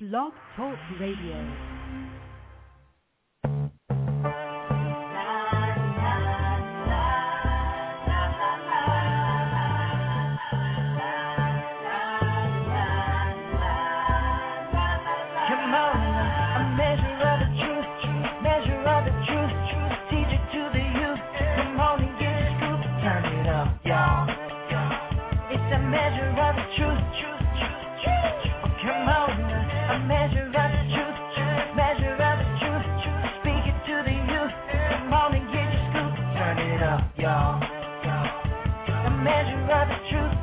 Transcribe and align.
Blog 0.00 0.32
Talk 0.54 0.78
Radio. 1.00 1.77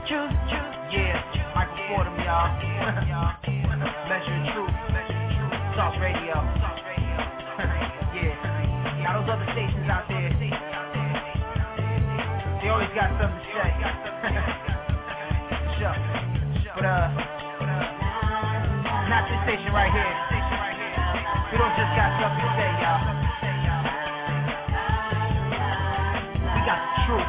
Yeah, 0.08 1.52
Michael 1.55 1.77
Fordham, 1.90 2.13
y'all. 2.22 2.46
measure 4.05 4.38
truth. 4.54 4.70
Talk 5.73 5.98
radio. 5.98 6.30
yeah. 8.13 8.38
Got 9.02 9.18
those 9.18 9.26
other 9.34 9.49
stations 9.49 9.90
out 9.90 10.05
there. 10.08 10.30
They 12.62 12.70
always 12.70 12.94
got 12.94 13.18
something 13.18 13.34
to 13.34 13.49
say. 13.49 13.66
sure. 15.82 15.98
But 16.76 16.85
uh 16.85 17.10
not 19.10 19.26
this 19.26 19.41
station 19.49 19.74
right 19.74 19.90
here. 19.90 20.13
We 21.49 21.58
don't 21.58 21.74
just 21.74 21.98
got 21.98 22.13
something 22.22 22.46
to 22.46 22.52
say, 22.62 22.70
y'all. 22.77 23.01
We 26.54 26.62
got 26.62 26.77
truth. 27.10 27.26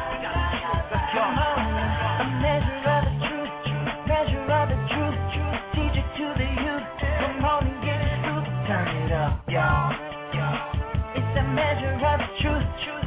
The 12.17 12.25
truth, 12.41 13.06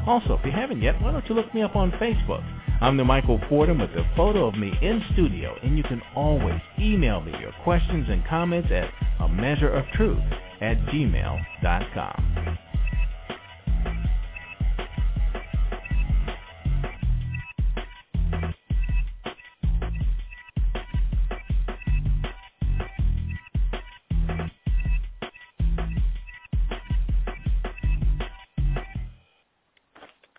Also, 0.07 0.39
if 0.39 0.45
you 0.45 0.53
haven't 0.53 0.81
yet, 0.81 1.03
why 1.03 1.11
don't 1.11 1.29
you 1.29 1.35
look 1.35 1.53
me 1.55 1.63
up 1.63 1.75
on 1.75 1.91
Facebook? 1.93 2.45
I'm 2.81 2.97
the 2.97 3.05
Michael 3.05 3.41
Fordham 3.49 3.81
with 3.81 3.91
a 3.91 4.09
photo 4.17 4.47
of 4.47 4.57
me 4.57 4.73
in 4.83 5.03
studio, 5.13 5.57
and 5.63 5.77
you 5.77 5.85
can 5.85 6.03
always 6.15 6.61
email 6.79 7.21
me 7.21 7.33
your 7.41 7.53
questions 7.63 8.07
and 8.09 8.25
comments 8.27 8.71
at 8.71 8.89
a 9.21 9.29
measure 9.29 9.69
of 9.69 9.85
truth 9.95 10.23
at 10.61 10.79
gmail.com. 10.87 12.59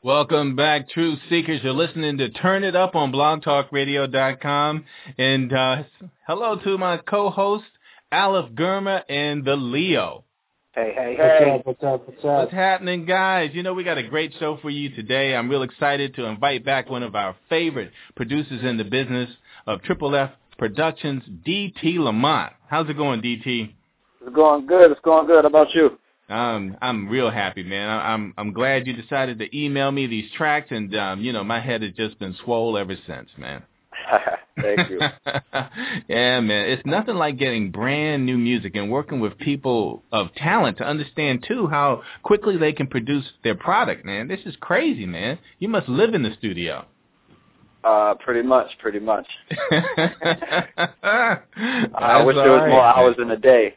Welcome 0.06 0.56
back, 0.56 0.88
Truth 0.90 1.18
Seekers. 1.31 1.62
You're 1.64 1.74
listening 1.74 2.20
to 2.20 2.30
Turn 2.30 2.64
It 2.64 2.75
Up 2.75 2.94
on 2.94 3.12
blogtalkradio.com. 3.12 4.86
And 5.18 5.52
uh, 5.52 5.84
hello 6.28 6.59
to 6.64 6.78
my 6.78 6.98
co-host, 6.98 7.66
Aleph 8.12 8.52
Gurma 8.52 9.02
and 9.10 9.44
the 9.44 9.56
Leo. 9.56 10.24
Hey, 10.74 10.94
hey, 10.94 11.16
hey. 11.18 11.62
What's 11.64 11.84
up? 11.84 12.08
What's 12.08 12.20
up? 12.20 12.24
What's 12.24 12.24
What's 12.24 12.54
happening, 12.54 13.06
guys? 13.06 13.52
You 13.54 13.63
know, 13.63 13.74
we 13.74 13.84
got 13.84 13.98
a 13.98 14.04
great 14.04 14.34
show 14.40 14.57
for 14.62 14.69
you 14.69 14.90
today. 14.94 15.36
I'm 15.36 15.50
real 15.50 15.63
excited 15.63 16.16
to 16.16 16.25
invite 16.25 16.66
back 16.66 16.90
one 16.90 17.02
of 17.02 17.16
our 17.16 17.36
favorite 17.50 17.92
producers 18.16 18.63
in 18.63 18.78
the 18.78 18.84
business 18.84 19.30
of 19.68 19.81
Triple 19.84 20.16
F 20.16 20.31
Productions, 20.57 21.24
DT 21.48 21.98
Lamont. 21.98 22.54
How's 22.68 22.90
it 22.90 22.98
going, 22.98 23.22
DT? 23.22 23.74
It's 24.22 24.36
going 24.36 24.66
good. 24.66 24.92
It's 24.92 25.01
going 25.01 25.28
good. 25.28 25.44
How 25.44 25.50
about 25.50 25.74
you? 25.74 25.98
Um, 26.28 26.75
I'm 26.81 27.08
real 27.08 27.30
happy, 27.30 27.63
man. 27.63 27.88
I, 27.88 28.13
I'm 28.13 28.34
I'm 28.38 28.51
glad 28.51 28.88
you 28.88 28.94
decided 28.94 29.40
to 29.40 29.58
email 29.58 29.92
me 29.92 30.08
these 30.08 30.30
tracks, 30.36 30.68
and 30.72 30.96
um, 30.96 31.22
you 31.22 31.31
know, 31.31 31.44
my 31.44 31.60
head 31.60 31.84
has 31.84 31.94
just 31.94 32.19
been 32.19 32.36
swole 32.44 32.78
ever 32.78 32.96
since, 33.08 33.30
man. 33.38 33.63
Thank 34.62 34.89
you. 34.89 35.00
yeah, 36.07 36.39
man. 36.39 36.69
It's 36.69 36.86
nothing 36.86 37.15
like 37.15 37.38
getting 37.38 37.71
brand 37.71 38.25
new 38.25 38.38
music 38.38 38.75
and 38.75 38.89
working 38.89 39.19
with 39.19 39.38
people 39.38 40.03
of 40.12 40.33
talent 40.36 40.77
to 40.77 40.86
understand 40.86 41.45
too 41.47 41.68
how 41.68 42.03
quickly 42.24 42.57
they 42.57 42.74
can 42.74 42.88
produce 42.88 43.25
their 43.44 43.56
product, 43.56 44.06
man. 44.06 44.27
This 44.27 44.42
is 44.45 44.56
crazy, 44.59 45.06
man. 45.06 45.39
You 45.59 45.68
must 45.68 45.89
live 45.89 46.13
in 46.13 46.24
the 46.24 46.33
studio. 46.38 46.86
Uh, 47.83 48.15
pretty 48.15 48.42
much, 48.42 48.68
pretty 48.80 49.00
much. 49.00 49.27
I 49.71 50.63
wish 52.25 52.36
there 52.36 52.51
was 52.51 52.69
more 52.69 52.83
hours 52.83 53.15
in 53.19 53.30
a 53.30 53.38
day. 53.38 53.75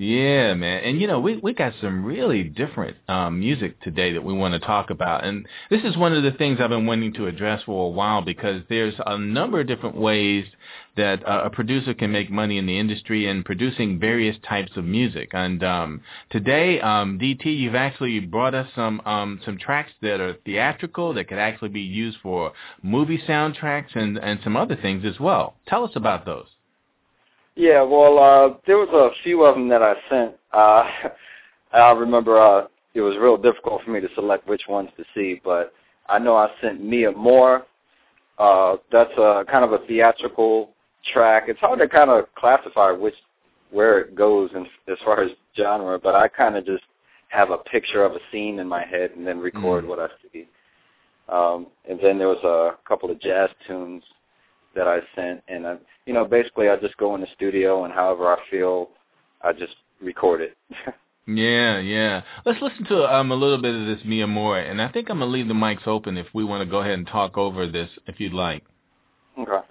Yeah, 0.00 0.54
man. 0.54 0.82
And 0.82 0.98
you 0.98 1.06
know, 1.06 1.20
we 1.20 1.36
we 1.36 1.52
got 1.52 1.74
some 1.82 2.02
really 2.02 2.42
different 2.42 2.96
um, 3.06 3.38
music 3.38 3.78
today 3.82 4.14
that 4.14 4.24
we 4.24 4.32
want 4.32 4.54
to 4.54 4.58
talk 4.58 4.88
about. 4.88 5.26
And 5.26 5.46
this 5.68 5.82
is 5.84 5.94
one 5.94 6.14
of 6.14 6.22
the 6.22 6.30
things 6.30 6.58
I've 6.58 6.70
been 6.70 6.86
wanting 6.86 7.12
to 7.14 7.26
address 7.26 7.62
for 7.64 7.84
a 7.84 7.90
while 7.90 8.22
because 8.22 8.62
there's 8.70 8.94
a 9.04 9.18
number 9.18 9.60
of 9.60 9.66
different 9.66 9.96
ways 9.96 10.46
that 10.96 11.22
uh, 11.28 11.42
a 11.44 11.50
producer 11.50 11.92
can 11.92 12.10
make 12.10 12.30
money 12.30 12.56
in 12.56 12.64
the 12.64 12.78
industry 12.78 13.26
and 13.26 13.44
producing 13.44 14.00
various 14.00 14.38
types 14.48 14.72
of 14.76 14.86
music. 14.86 15.32
And 15.34 15.62
um, 15.62 16.00
today, 16.30 16.80
um, 16.80 17.18
DT, 17.18 17.44
you've 17.44 17.74
actually 17.74 18.20
brought 18.20 18.54
us 18.54 18.68
some 18.74 19.02
um, 19.04 19.38
some 19.44 19.58
tracks 19.58 19.92
that 20.00 20.18
are 20.18 20.32
theatrical 20.46 21.12
that 21.12 21.28
could 21.28 21.36
actually 21.36 21.68
be 21.68 21.82
used 21.82 22.16
for 22.22 22.54
movie 22.82 23.22
soundtracks 23.28 23.94
and 23.94 24.16
and 24.16 24.40
some 24.42 24.56
other 24.56 24.76
things 24.76 25.04
as 25.04 25.20
well. 25.20 25.56
Tell 25.68 25.84
us 25.84 25.92
about 25.94 26.24
those. 26.24 26.46
Yeah, 27.56 27.82
well, 27.82 28.18
uh, 28.18 28.56
there 28.66 28.78
was 28.78 28.88
a 28.92 29.10
few 29.22 29.44
of 29.44 29.54
them 29.54 29.68
that 29.68 29.82
I 29.82 29.94
sent. 30.08 30.34
Uh, 30.52 30.88
I 31.72 31.92
remember 31.92 32.38
uh, 32.38 32.66
it 32.94 33.00
was 33.00 33.16
real 33.16 33.36
difficult 33.36 33.82
for 33.84 33.90
me 33.90 34.00
to 34.00 34.08
select 34.14 34.48
which 34.48 34.62
ones 34.68 34.90
to 34.96 35.04
see, 35.14 35.40
but 35.44 35.72
I 36.08 36.18
know 36.18 36.36
I 36.36 36.50
sent 36.60 36.82
Mia 36.82 37.12
Moore. 37.12 37.66
Uh, 38.38 38.76
that's 38.90 39.12
a 39.18 39.44
kind 39.50 39.64
of 39.64 39.72
a 39.72 39.86
theatrical 39.86 40.70
track. 41.12 41.44
It's 41.48 41.60
hard 41.60 41.78
to 41.78 41.88
kind 41.88 42.10
of 42.10 42.24
classify 42.34 42.90
which 42.90 43.14
where 43.70 44.00
it 44.00 44.16
goes 44.16 44.50
in, 44.54 44.66
as 44.92 44.98
far 45.04 45.22
as 45.22 45.30
genre, 45.56 45.98
but 45.98 46.14
I 46.14 46.26
kind 46.26 46.56
of 46.56 46.66
just 46.66 46.82
have 47.28 47.50
a 47.50 47.58
picture 47.58 48.02
of 48.04 48.12
a 48.12 48.18
scene 48.32 48.58
in 48.58 48.66
my 48.66 48.84
head 48.84 49.12
and 49.16 49.24
then 49.24 49.38
record 49.38 49.84
mm. 49.84 49.86
what 49.88 50.00
I 50.00 50.08
see. 50.32 50.48
Um, 51.28 51.68
and 51.88 52.00
then 52.02 52.18
there 52.18 52.26
was 52.26 52.42
a 52.42 52.76
couple 52.88 53.10
of 53.10 53.20
jazz 53.20 53.48
tunes 53.66 54.02
that 54.74 54.86
I 54.86 54.98
sent, 55.14 55.42
and 55.48 55.66
I, 55.66 55.76
you 56.06 56.12
know, 56.14 56.24
basically 56.24 56.68
I 56.68 56.76
just 56.76 56.96
go 56.96 57.14
in 57.14 57.20
the 57.20 57.26
studio 57.34 57.84
and 57.84 57.92
however 57.92 58.32
I 58.32 58.38
feel, 58.50 58.90
I 59.42 59.52
just 59.52 59.74
record 60.00 60.40
it. 60.40 60.56
yeah, 61.26 61.78
yeah. 61.80 62.22
Let's 62.44 62.62
listen 62.62 62.84
to 62.86 63.14
um 63.14 63.32
a 63.32 63.34
little 63.34 63.60
bit 63.60 63.74
of 63.74 63.86
this 63.86 64.04
Mia 64.04 64.26
Moore, 64.26 64.58
and 64.58 64.80
I 64.80 64.88
think 64.88 65.10
I'm 65.10 65.18
gonna 65.18 65.30
leave 65.30 65.48
the 65.48 65.54
mics 65.54 65.86
open 65.86 66.16
if 66.16 66.26
we 66.32 66.44
want 66.44 66.62
to 66.62 66.70
go 66.70 66.78
ahead 66.78 66.94
and 66.94 67.06
talk 67.06 67.36
over 67.36 67.66
this, 67.66 67.90
if 68.06 68.20
you'd 68.20 68.32
like. 68.32 68.64
Okay. 69.38 69.66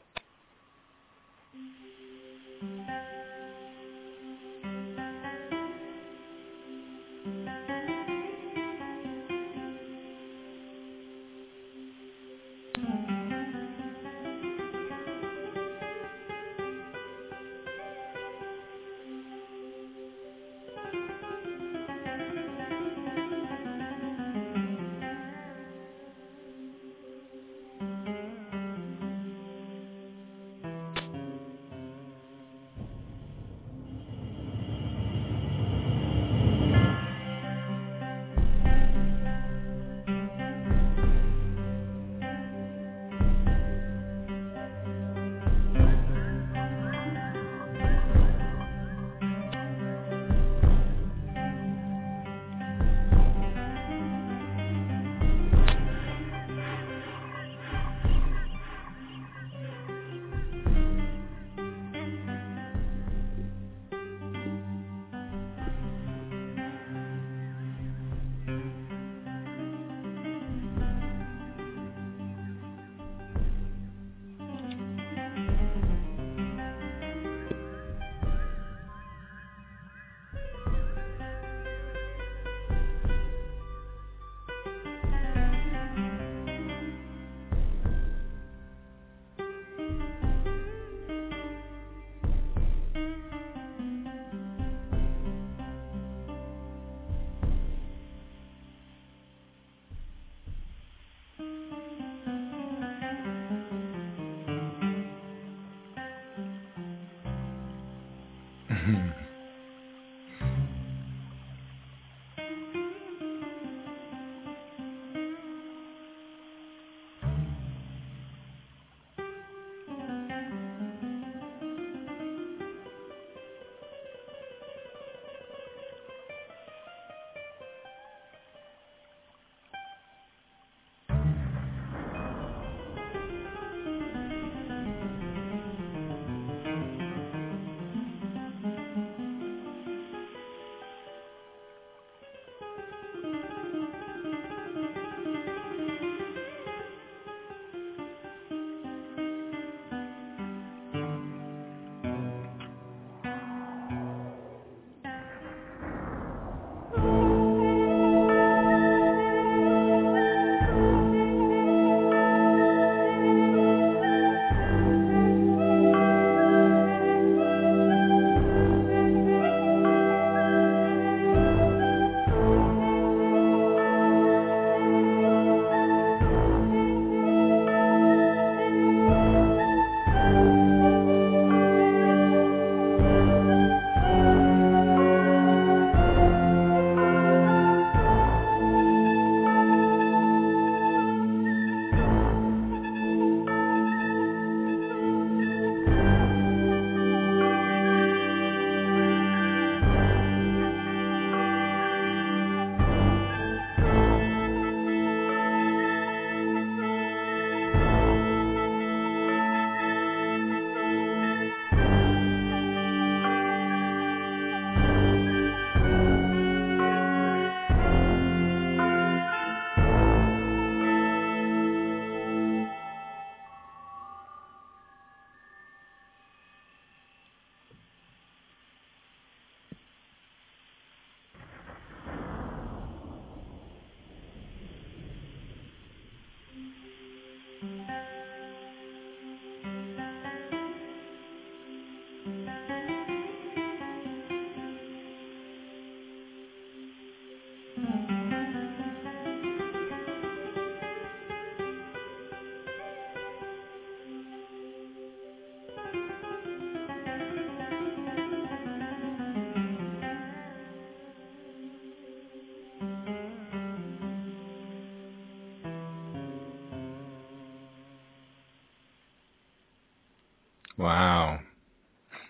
Wow. 270.79 271.39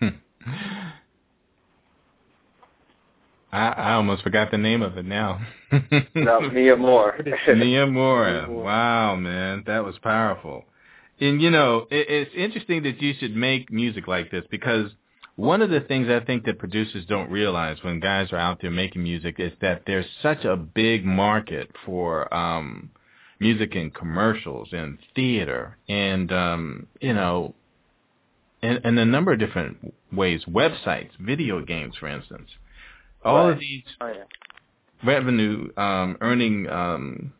I, 3.52 3.68
I 3.68 3.92
almost 3.92 4.22
forgot 4.22 4.50
the 4.50 4.58
name 4.58 4.82
of 4.82 4.98
it 4.98 5.04
now. 5.04 5.40
no, 6.14 6.40
Mia 6.40 6.76
Moore. 6.76 7.16
Mia 7.46 7.86
Moore. 7.86 8.46
Wow, 8.48 9.14
man, 9.14 9.62
that 9.66 9.84
was 9.84 9.96
powerful. 10.02 10.64
And 11.20 11.40
you 11.40 11.50
know, 11.50 11.86
it, 11.92 12.06
it's 12.08 12.34
interesting 12.36 12.82
that 12.82 13.00
you 13.00 13.14
should 13.18 13.36
make 13.36 13.70
music 13.70 14.08
like 14.08 14.32
this 14.32 14.44
because 14.50 14.90
one 15.36 15.62
of 15.62 15.70
the 15.70 15.80
things 15.80 16.08
I 16.08 16.18
think 16.24 16.44
that 16.46 16.58
producers 16.58 17.06
don't 17.06 17.30
realize 17.30 17.78
when 17.82 18.00
guys 18.00 18.32
are 18.32 18.38
out 18.38 18.60
there 18.60 18.70
making 18.72 19.04
music 19.04 19.36
is 19.38 19.52
that 19.60 19.82
there's 19.86 20.06
such 20.22 20.44
a 20.44 20.56
big 20.56 21.04
market 21.04 21.70
for 21.86 22.32
um 22.34 22.90
music 23.38 23.76
in 23.76 23.90
commercials 23.90 24.68
and 24.72 24.98
theater 25.14 25.78
and 25.88 26.32
um 26.32 26.86
you 27.00 27.14
know 27.14 27.54
in, 28.62 28.78
in 28.84 28.98
a 28.98 29.04
number 29.04 29.32
of 29.32 29.38
different 29.38 29.94
ways, 30.12 30.42
websites, 30.48 31.10
video 31.18 31.64
games, 31.64 31.94
for 31.98 32.08
instance. 32.08 32.50
All 33.24 33.46
Right. 33.46 33.52
of 33.54 33.60
these 33.60 33.82
Oh, 34.00 34.06
yeah. 34.08 34.24
revenue 35.04 35.70
um, 35.76 36.16
earning 36.20 36.68
um, 36.68 37.32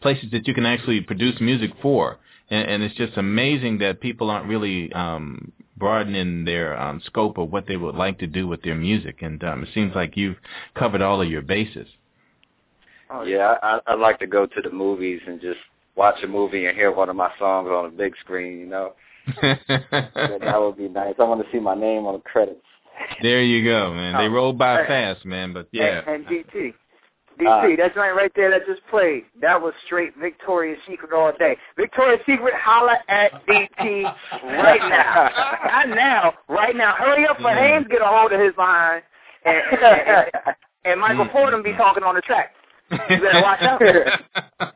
places 0.00 0.30
that 0.32 0.46
you 0.46 0.54
can 0.54 0.66
actually 0.66 1.00
produce 1.00 1.40
music 1.40 1.70
for, 1.82 2.18
and, 2.50 2.68
and 2.68 2.82
it's 2.82 2.94
just 2.94 3.16
amazing 3.16 3.78
that 3.78 4.00
people 4.00 4.30
aren't 4.30 4.46
really 4.46 4.92
um, 4.92 5.52
broadening 5.76 6.44
their 6.44 6.78
um, 6.80 7.00
scope 7.04 7.38
of 7.38 7.50
what 7.52 7.66
they 7.66 7.76
would 7.76 7.94
like 7.94 8.18
to 8.18 8.26
do 8.26 8.46
with 8.46 8.62
their 8.62 8.74
music. 8.74 9.22
And 9.22 9.42
um, 9.44 9.62
it 9.64 9.68
seems 9.74 9.94
like 9.94 10.16
you've 10.16 10.36
covered 10.74 11.02
all 11.02 11.20
of 11.20 11.28
your 11.28 11.42
bases. 11.42 11.88
Oh, 13.10 13.22
yeah, 13.22 13.54
I, 13.62 13.80
I'd 13.86 14.00
like 14.00 14.18
to 14.20 14.26
go 14.26 14.46
to 14.46 14.62
the 14.62 14.70
movies 14.70 15.20
and 15.26 15.40
just 15.40 15.60
watch 15.94 16.22
a 16.24 16.26
movie 16.26 16.66
and 16.66 16.76
hear 16.76 16.92
one 16.92 17.08
of 17.08 17.16
my 17.16 17.30
songs 17.38 17.68
on 17.68 17.86
a 17.86 17.90
big 17.90 18.16
screen, 18.18 18.58
you 18.58 18.66
know? 18.66 18.94
Yeah, 19.42 19.56
that 20.40 20.60
would 20.60 20.76
be 20.76 20.88
nice. 20.88 21.14
I 21.18 21.24
want 21.24 21.44
to 21.44 21.50
see 21.52 21.58
my 21.60 21.74
name 21.74 22.06
on 22.06 22.14
the 22.14 22.20
credits. 22.20 22.60
there 23.22 23.42
you 23.42 23.64
go, 23.64 23.92
man. 23.92 24.14
They 24.16 24.26
Oh, 24.26 24.30
roll 24.30 24.52
by 24.52 24.86
fast, 24.86 25.24
man. 25.24 25.52
But 25.52 25.68
yeah, 25.72 26.02
And, 26.06 26.26
and 26.26 26.26
DT. 26.26 26.74
DT, 27.38 27.46
Uh, 27.46 27.76
that 27.76 27.94
joint 27.94 28.16
right 28.16 28.32
there 28.34 28.50
that 28.50 28.64
just 28.66 28.80
played, 28.88 29.24
that 29.42 29.60
was 29.60 29.74
straight 29.84 30.16
Victoria's 30.16 30.78
Secret 30.88 31.12
all 31.12 31.32
day. 31.38 31.56
Victoria's 31.76 32.20
Secret, 32.24 32.54
holla 32.54 32.96
at 33.08 33.44
DT 33.46 34.04
right 34.44 34.80
now. 34.88 35.30
Not 35.66 35.88
now, 35.90 36.34
right 36.48 36.74
now. 36.74 36.94
Hurry 36.94 37.26
up 37.26 37.36
for 37.36 37.50
Yeah. 37.50 37.74
Hanes 37.76 37.86
get 37.90 38.00
a 38.00 38.06
hold 38.06 38.32
of 38.32 38.40
his 38.40 38.56
line, 38.56 39.02
and, 39.44 39.60
and, 39.82 40.30
and 40.86 41.00
Michael. 41.06 41.28
Fordham 41.30 41.62
be 41.62 41.72
talking 41.74 42.02
on 42.02 42.14
the 42.14 42.22
track. 42.22 42.52
You 42.90 42.96
better 43.20 43.42
watch 43.42 43.60
out. 43.62 43.82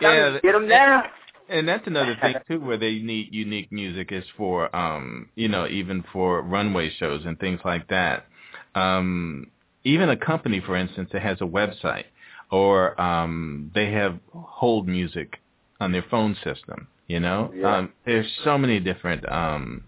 yeah, 0.00 0.38
Get 0.42 0.54
him 0.54 0.66
down. 0.68 1.04
And 1.48 1.68
that's 1.68 1.86
another 1.86 2.16
thing 2.20 2.34
too, 2.48 2.60
where 2.60 2.76
they 2.78 2.98
need 2.98 3.32
unique 3.32 3.70
music 3.72 4.12
is 4.12 4.24
for, 4.36 4.74
um, 4.74 5.28
you 5.34 5.48
know, 5.48 5.66
even 5.68 6.04
for 6.12 6.42
runway 6.42 6.90
shows 6.98 7.22
and 7.24 7.38
things 7.38 7.60
like 7.64 7.88
that. 7.88 8.26
Um, 8.74 9.48
even 9.84 10.08
a 10.10 10.16
company, 10.16 10.60
for 10.64 10.76
instance, 10.76 11.10
that 11.12 11.22
has 11.22 11.40
a 11.40 11.44
website, 11.44 12.04
or 12.50 13.00
um, 13.00 13.70
they 13.74 13.92
have 13.92 14.18
hold 14.32 14.88
music 14.88 15.40
on 15.80 15.92
their 15.92 16.04
phone 16.10 16.36
system. 16.44 16.88
You 17.06 17.20
know, 17.20 17.52
Yeah. 17.54 17.78
um, 17.78 17.92
there's 18.04 18.26
so 18.44 18.58
many 18.58 18.80
different 18.80 19.30
um, 19.30 19.84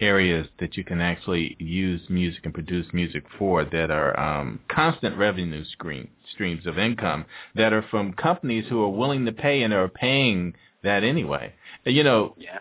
areas 0.00 0.46
that 0.58 0.76
you 0.76 0.84
can 0.84 1.00
actually 1.00 1.56
use 1.58 2.00
music 2.08 2.44
and 2.44 2.54
produce 2.54 2.86
music 2.92 3.24
for 3.38 3.64
that 3.64 3.90
are 3.90 4.18
um, 4.18 4.60
constant 4.68 5.16
revenue 5.16 5.64
stream, 5.64 6.08
streams 6.32 6.66
of 6.66 6.78
income 6.78 7.24
that 7.54 7.72
are 7.72 7.84
from 7.90 8.12
companies 8.14 8.64
who 8.68 8.82
are 8.82 8.88
willing 8.88 9.24
to 9.26 9.32
pay 9.32 9.62
and 9.62 9.72
are 9.74 9.88
paying 9.88 10.54
that 10.82 11.04
anyway. 11.04 11.52
You 11.84 12.02
know, 12.02 12.34
Yeah. 12.38 12.58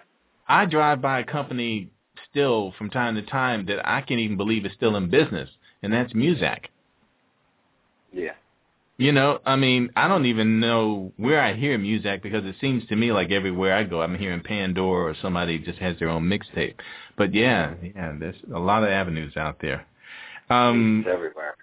I 0.48 0.65
drive 0.65 1.01
by 1.01 1.19
a 1.19 1.24
company 1.24 1.91
still 2.29 2.74
from 2.77 2.89
time 2.89 3.15
to 3.15 3.22
time 3.22 3.65
that 3.67 3.88
I 3.88 4.01
can't 4.01 4.19
even 4.19 4.38
believe 4.38 4.65
is 4.65 4.74
still 4.74 4.96
in 4.96 5.10
business, 5.10 5.50
and 5.84 5.93
that's 5.93 6.13
Muzak. 6.13 6.65
Yeah. 8.12 8.34
You 9.00 9.13
know, 9.13 9.39
I 9.46 9.56
mean, 9.56 9.91
I 9.96 10.10
don't 10.10 10.25
even 10.25 10.60
know 10.60 11.13
where 11.15 11.39
I 11.39 11.53
hear 11.53 11.79
Muzak 11.79 12.22
because 12.22 12.44
it 12.44 12.56
seems 12.60 12.86
to 12.88 12.98
me 12.98 13.13
like 13.13 13.32
everywhere 13.32 13.74
I 13.74 13.86
go, 13.86 14.01
I'm 14.01 14.18
hearing 14.18 14.44
Pandora 14.44 15.12
or 15.12 15.15
somebody 15.22 15.58
just 15.58 15.79
has 15.79 15.98
their 16.00 16.10
own 16.10 16.24
mixtape. 16.24 16.75
But 17.18 17.34
yeah, 17.34 17.75
yeah, 17.82 18.13
there's 18.20 18.36
a 18.53 18.60
lot 18.60 18.84
of 18.84 18.89
avenues 18.89 19.38
out 19.38 19.62
there. 19.62 19.86
Um, 20.50 21.06
it's 21.06 21.13
everywhere. 21.13 21.56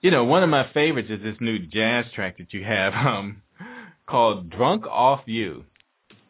you 0.00 0.10
know, 0.10 0.24
one 0.24 0.42
of 0.42 0.48
my 0.48 0.72
favorites 0.72 1.10
is 1.10 1.22
this 1.22 1.36
new 1.40 1.58
jazz 1.58 2.06
track 2.14 2.38
that 2.38 2.54
you 2.54 2.64
have 2.64 2.94
um, 3.06 3.42
called 4.06 4.48
"Drunk 4.48 4.86
Off 4.86 5.20
You," 5.26 5.64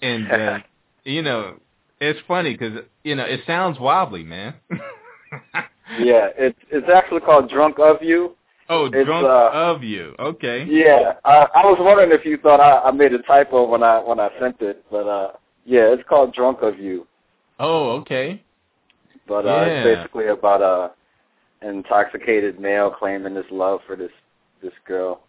and 0.02 0.32
uh, 0.32 0.58
you 1.04 1.22
know, 1.22 1.54
it's 2.00 2.18
funny 2.26 2.56
because 2.56 2.80
you 3.04 3.14
know 3.14 3.24
it 3.24 3.42
sounds 3.46 3.78
wobbly, 3.78 4.24
man. 4.24 4.54
Yeah, 5.98 6.28
it's 6.36 6.58
it's 6.70 6.86
actually 6.94 7.20
called 7.20 7.48
Drunk 7.48 7.78
of 7.78 8.02
You. 8.02 8.36
Oh, 8.68 8.86
It's, 8.86 9.04
drunk 9.06 9.26
uh, 9.26 9.50
of 9.52 9.82
you. 9.82 10.14
Okay. 10.18 10.66
Yeah, 10.68 11.14
I, 11.24 11.46
I 11.54 11.66
was 11.66 11.78
wondering 11.80 12.12
if 12.12 12.24
you 12.24 12.36
thought 12.38 12.60
I, 12.60 12.88
I 12.88 12.90
made 12.90 13.12
a 13.12 13.22
typo 13.22 13.68
when 13.68 13.82
I 13.82 13.98
when 14.00 14.20
I 14.20 14.30
sent 14.40 14.60
it, 14.60 14.84
but 14.90 15.06
uh, 15.06 15.32
yeah, 15.64 15.92
it's 15.92 16.02
called 16.08 16.34
Drunk 16.34 16.62
of 16.62 16.78
You. 16.78 17.06
Oh, 17.58 17.90
okay. 18.00 18.42
But 19.26 19.46
uh, 19.46 19.48
Yeah. 19.48 19.84
it's 19.84 19.96
basically 19.98 20.28
about 20.28 20.62
a 20.62 20.92
intoxicated 21.66 22.60
male 22.60 22.90
claiming 22.90 23.34
his 23.34 23.44
love 23.50 23.80
for 23.86 23.96
this 23.96 24.12
this 24.62 24.72
girl. 24.86 25.20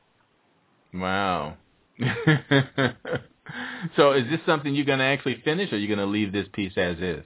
Wow. 0.94 1.58
so, 3.96 4.14
is 4.14 4.30
this 4.30 4.40
something 4.46 4.74
you're 4.74 4.86
going 4.86 5.00
to 5.00 5.06
actually 5.06 5.42
finish, 5.44 5.72
or 5.72 5.76
are 5.76 5.80
you 5.80 5.88
going 5.88 6.00
to 6.00 6.06
leave 6.06 6.32
this 6.32 6.48
piece 6.54 6.74
as 6.78 6.98
is? 6.98 7.24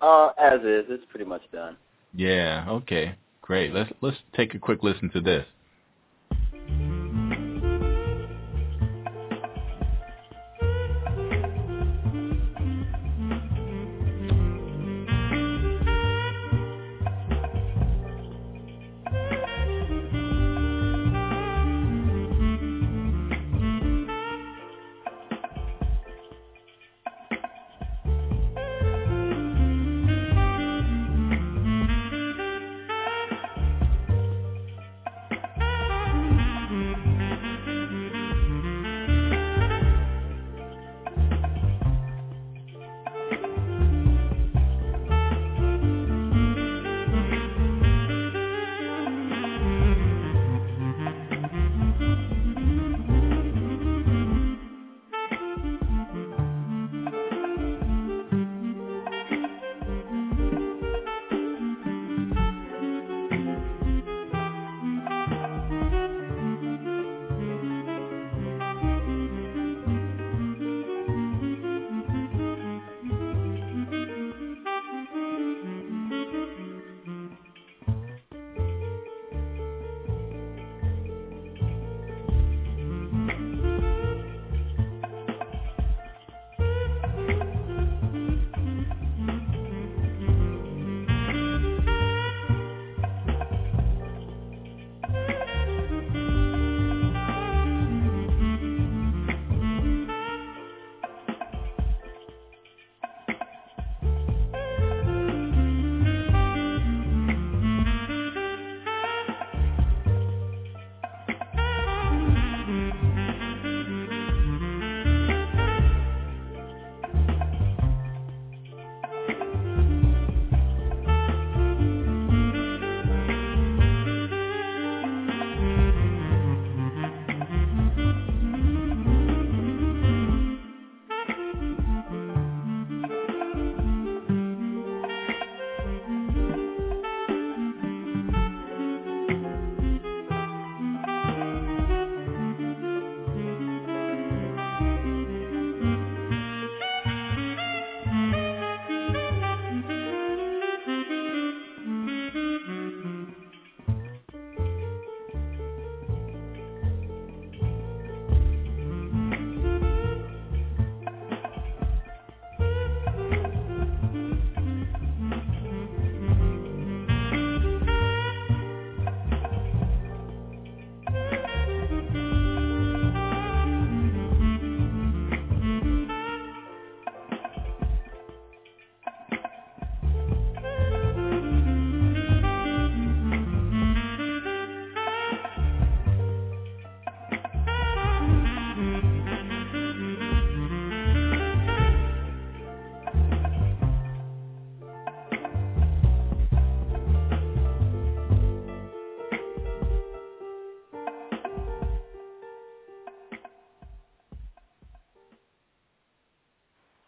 Uh, 0.00 0.30
as 0.38 0.60
is, 0.60 0.84
it's 0.88 1.04
pretty 1.10 1.24
much 1.24 1.42
done. 1.52 1.76
Yeah. 2.14 2.66
Okay. 2.68 3.16
Great. 3.42 3.74
Let's 3.74 3.92
let's 4.00 4.18
take 4.36 4.54
a 4.54 4.58
quick 4.58 4.82
listen 4.82 5.10
to 5.10 5.20
this. 5.20 5.46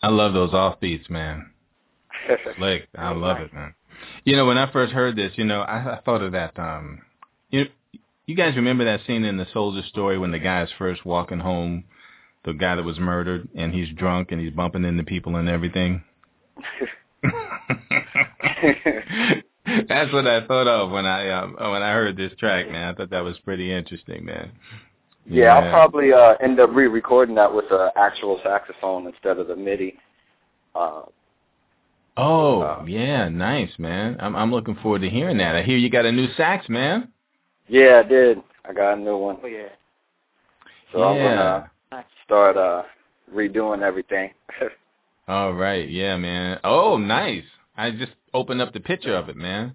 I 0.04 0.08
love 0.08 0.34
those 0.34 0.52
off 0.52 0.80
beats, 0.80 1.08
man. 1.08 1.50
Slick. 2.58 2.88
I 2.94 3.12
love 3.12 3.38
it, 3.38 3.54
man. 3.54 3.72
You 4.24 4.36
know, 4.36 4.44
when 4.44 4.58
I 4.58 4.70
first 4.70 4.92
heard 4.92 5.16
this, 5.16 5.32
you 5.36 5.44
know, 5.44 5.62
I, 5.62 5.96
I 5.96 6.00
thought 6.04 6.20
of 6.20 6.32
that. 6.32 6.58
Um, 6.58 7.00
you 7.48 7.64
you 8.26 8.34
guys 8.34 8.54
remember 8.54 8.84
that 8.84 9.00
scene 9.06 9.24
in 9.24 9.38
the 9.38 9.46
Soldier 9.54 9.82
Story 9.88 10.18
when 10.18 10.30
the 10.30 10.38
guy's 10.38 10.68
first 10.78 11.06
walking 11.06 11.38
home, 11.38 11.84
the 12.44 12.52
guy 12.52 12.74
that 12.74 12.84
was 12.84 12.98
murdered, 12.98 13.48
and 13.54 13.72
he's 13.72 13.88
drunk 13.96 14.30
and 14.30 14.42
he's 14.42 14.52
bumping 14.52 14.84
into 14.84 15.04
people 15.04 15.36
and 15.36 15.48
everything. 15.48 16.04
That's 19.88 20.12
what 20.12 20.26
I 20.26 20.46
thought 20.46 20.68
of 20.68 20.90
when 20.90 21.06
I 21.06 21.30
um, 21.30 21.56
when 21.58 21.82
I 21.82 21.92
heard 21.92 22.16
this 22.16 22.32
track, 22.38 22.70
man. 22.70 22.92
I 22.92 22.94
thought 22.94 23.10
that 23.10 23.24
was 23.24 23.38
pretty 23.38 23.72
interesting, 23.72 24.26
man. 24.26 24.52
Yeah, 25.26 25.44
yeah. 25.44 25.54
I'll 25.54 25.70
probably 25.70 26.12
uh, 26.12 26.34
end 26.42 26.60
up 26.60 26.70
re-recording 26.72 27.34
that 27.36 27.52
with 27.52 27.66
an 27.70 27.90
actual 27.96 28.40
saxophone 28.42 29.06
instead 29.06 29.38
of 29.38 29.48
the 29.48 29.56
MIDI. 29.56 29.98
Uh, 30.74 31.02
oh, 32.16 32.60
uh, 32.60 32.84
yeah, 32.86 33.28
nice, 33.28 33.70
man. 33.78 34.16
I'm 34.20 34.36
I'm 34.36 34.50
looking 34.50 34.76
forward 34.76 35.02
to 35.02 35.08
hearing 35.08 35.38
that. 35.38 35.56
I 35.56 35.62
hear 35.62 35.76
you 35.76 35.88
got 35.88 36.04
a 36.04 36.12
new 36.12 36.26
sax, 36.36 36.68
man. 36.68 37.08
Yeah, 37.68 38.02
I 38.04 38.08
did. 38.08 38.38
I 38.68 38.72
got 38.72 38.94
a 38.94 39.00
new 39.00 39.16
one. 39.16 39.38
Oh 39.42 39.46
yeah. 39.46 39.68
So 40.92 41.14
yeah. 41.14 41.62
I'm 41.62 41.70
gonna 41.90 42.04
start 42.24 42.56
uh 42.56 42.82
redoing 43.34 43.82
everything. 43.82 44.30
All 45.28 45.54
right, 45.54 45.88
yeah, 45.88 46.16
man. 46.18 46.60
Oh, 46.64 46.98
nice. 46.98 47.44
I 47.76 47.90
just 47.90 48.12
opened 48.34 48.60
up 48.60 48.74
the 48.74 48.80
picture 48.80 49.14
of 49.16 49.30
it, 49.30 49.36
man. 49.36 49.74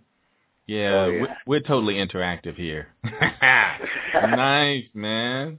Yeah, 0.69 0.93
oh, 0.93 1.09
yeah. 1.09 1.21
We're, 1.21 1.37
we're, 1.47 1.59
totally 1.61 1.95
interactive 1.95 2.53
here. 2.53 2.89
nice, 4.13 4.83
man. 4.93 5.57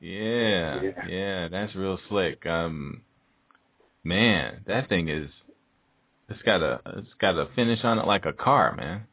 Yeah, 0.00 0.82
yeah, 0.82 1.06
yeah, 1.08 1.48
that's 1.48 1.74
real 1.74 1.98
slick. 2.10 2.44
Um, 2.44 3.00
man, 4.04 4.60
that 4.66 4.90
thing 4.90 5.08
is, 5.08 5.30
it's 6.28 6.42
got 6.42 6.60
a, 6.62 6.78
it's 6.96 7.14
got 7.18 7.38
a 7.38 7.48
finish 7.56 7.84
on 7.84 7.98
it 7.98 8.06
like 8.06 8.26
a 8.26 8.34
car, 8.34 8.76
man. 8.76 9.04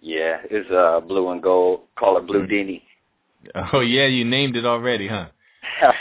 Yeah, 0.00 0.36
it's 0.48 0.70
uh 0.70 1.00
blue 1.00 1.30
and 1.30 1.42
gold. 1.42 1.80
Call 1.98 2.16
it 2.18 2.26
Blue 2.28 2.46
Dini. 2.46 2.82
Oh 3.72 3.80
yeah, 3.80 4.06
you 4.06 4.24
named 4.24 4.54
it 4.54 4.64
already, 4.64 5.08
huh? 5.08 5.26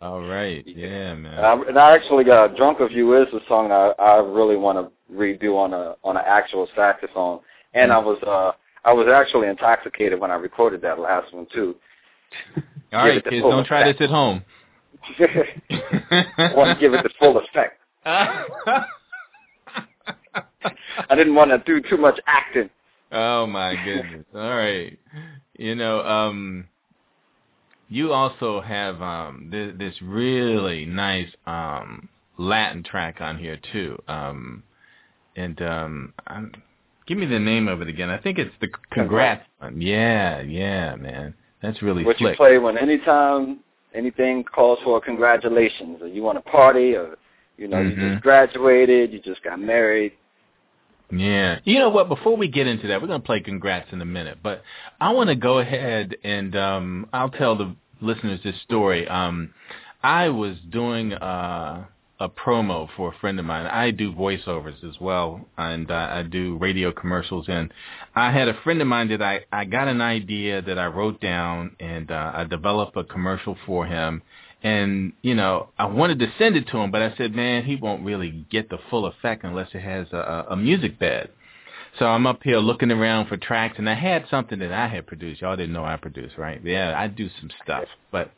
All 0.00 0.20
right, 0.20 0.62
yeah, 0.64 1.14
man. 1.14 1.34
And 1.34 1.46
I, 1.46 1.52
and 1.68 1.78
I 1.78 1.94
actually 1.96 2.22
got 2.22 2.54
"Drunk 2.54 2.78
of 2.78 2.92
You" 2.92 3.20
is 3.20 3.26
a 3.32 3.40
song 3.48 3.72
I 3.72 3.92
I 4.00 4.18
really 4.18 4.56
want 4.56 4.78
to 4.78 4.92
redo 5.12 5.56
on 5.56 5.74
a 5.74 5.96
on 6.04 6.16
an 6.16 6.22
actual 6.24 6.68
saxophone, 6.76 7.40
and 7.76 7.92
I 7.92 7.98
was 7.98 8.18
uh 8.26 8.52
I 8.84 8.92
was 8.92 9.06
actually 9.08 9.48
intoxicated 9.48 10.18
when 10.18 10.30
I 10.30 10.34
recorded 10.34 10.80
that 10.82 10.98
last 10.98 11.32
one 11.32 11.46
too. 11.52 11.76
All 12.92 13.06
right, 13.06 13.22
kids, 13.22 13.42
don't 13.42 13.52
effect. 13.54 13.68
try 13.68 13.92
this 13.92 14.00
at 14.00 14.10
home. 14.10 14.44
I 15.18 16.52
want 16.54 16.76
to 16.76 16.80
give 16.80 16.94
it 16.94 17.02
the 17.02 17.10
full 17.18 17.38
effect. 17.38 17.80
I 18.04 18.84
didn't 21.14 21.34
want 21.34 21.50
to 21.50 21.58
do 21.58 21.80
too 21.88 21.96
much 21.96 22.18
acting. 22.26 22.70
Oh 23.12 23.46
my 23.46 23.76
goodness! 23.84 24.24
All 24.34 24.56
right, 24.56 24.98
you 25.56 25.74
know, 25.74 26.00
um, 26.00 26.66
you 27.88 28.12
also 28.12 28.60
have 28.60 29.00
um 29.02 29.48
this, 29.50 29.74
this 29.78 29.94
really 30.02 30.86
nice 30.86 31.28
um 31.46 32.08
Latin 32.38 32.82
track 32.82 33.20
on 33.20 33.38
here 33.38 33.58
too. 33.72 34.00
Um, 34.08 34.62
and 35.36 35.60
um, 35.62 36.14
I'm, 36.26 36.52
give 37.06 37.18
me 37.18 37.26
the 37.26 37.38
name 37.38 37.68
of 37.68 37.80
it 37.82 37.88
again. 37.88 38.10
I 38.10 38.18
think 38.18 38.38
it's 38.38 38.54
the 38.60 38.68
Congrats 38.92 39.44
one. 39.58 39.80
Yeah, 39.80 40.40
yeah, 40.42 40.96
man, 40.96 41.34
that's 41.62 41.82
really 41.82 42.04
what 42.04 42.18
slick. 42.18 42.32
you 42.32 42.36
play 42.36 42.58
when 42.58 42.76
anytime 42.78 43.60
anything 43.94 44.44
calls 44.44 44.78
for 44.84 45.00
congratulations, 45.00 45.98
or 46.02 46.08
you 46.08 46.22
want 46.22 46.42
to 46.44 46.50
party, 46.50 46.94
or 46.94 47.16
you 47.56 47.68
know 47.68 47.78
mm-hmm. 47.78 48.00
you 48.00 48.10
just 48.10 48.22
graduated, 48.22 49.12
you 49.12 49.20
just 49.20 49.42
got 49.42 49.60
married. 49.60 50.12
Yeah. 51.10 51.60
You 51.64 51.78
know 51.78 51.90
what? 51.90 52.08
Before 52.08 52.36
we 52.36 52.48
get 52.48 52.66
into 52.66 52.88
that, 52.88 53.00
we're 53.00 53.06
going 53.06 53.20
to 53.20 53.26
play 53.26 53.40
congrats 53.40 53.92
in 53.92 54.00
a 54.00 54.04
minute, 54.04 54.38
but 54.42 54.62
I 55.00 55.12
want 55.12 55.28
to 55.28 55.36
go 55.36 55.58
ahead 55.58 56.16
and 56.24 56.56
um, 56.56 57.08
I'll 57.12 57.30
tell 57.30 57.56
the 57.56 57.76
listeners 58.00 58.40
this 58.42 58.60
story. 58.62 59.06
Um, 59.06 59.54
I 60.02 60.28
was 60.28 60.56
doing 60.70 61.12
uh, 61.12 61.84
a 62.18 62.28
promo 62.28 62.88
for 62.96 63.12
a 63.12 63.18
friend 63.18 63.38
of 63.38 63.44
mine. 63.44 63.66
I 63.66 63.90
do 63.90 64.12
voiceovers 64.12 64.82
as 64.82 64.98
well, 65.00 65.46
and 65.58 65.90
uh, 65.90 65.94
I 65.94 66.22
do 66.22 66.56
radio 66.56 66.92
commercials. 66.92 67.46
And 67.48 67.72
I 68.14 68.32
had 68.32 68.48
a 68.48 68.60
friend 68.62 68.80
of 68.80 68.88
mine 68.88 69.08
that 69.08 69.22
I 69.22 69.40
I 69.52 69.64
got 69.64 69.88
an 69.88 70.00
idea 70.00 70.62
that 70.62 70.78
I 70.78 70.86
wrote 70.86 71.20
down, 71.20 71.76
and 71.78 72.10
uh, 72.10 72.32
I 72.34 72.44
developed 72.44 72.96
a 72.96 73.04
commercial 73.04 73.56
for 73.66 73.86
him. 73.86 74.22
And 74.62 75.12
you 75.22 75.34
know, 75.34 75.68
I 75.78 75.86
wanted 75.86 76.18
to 76.20 76.32
send 76.38 76.56
it 76.56 76.68
to 76.68 76.78
him, 76.78 76.90
but 76.90 77.02
I 77.02 77.14
said, 77.16 77.34
man, 77.34 77.64
he 77.64 77.76
won't 77.76 78.04
really 78.04 78.46
get 78.50 78.70
the 78.70 78.78
full 78.88 79.06
effect 79.06 79.44
unless 79.44 79.68
it 79.74 79.82
has 79.82 80.06
a, 80.12 80.46
a 80.50 80.56
music 80.56 80.98
bed. 80.98 81.30
So 81.98 82.04
I'm 82.04 82.26
up 82.26 82.42
here 82.42 82.58
looking 82.58 82.90
around 82.90 83.28
for 83.28 83.38
tracks, 83.38 83.76
and 83.78 83.88
I 83.88 83.94
had 83.94 84.26
something 84.30 84.58
that 84.58 84.72
I 84.72 84.86
had 84.86 85.06
produced. 85.06 85.40
Y'all 85.40 85.56
didn't 85.56 85.72
know 85.72 85.84
I 85.84 85.96
produced, 85.96 86.36
right? 86.36 86.60
Yeah, 86.62 86.94
I 86.96 87.06
do 87.08 87.30
some 87.40 87.50
stuff, 87.62 87.84
but 88.12 88.32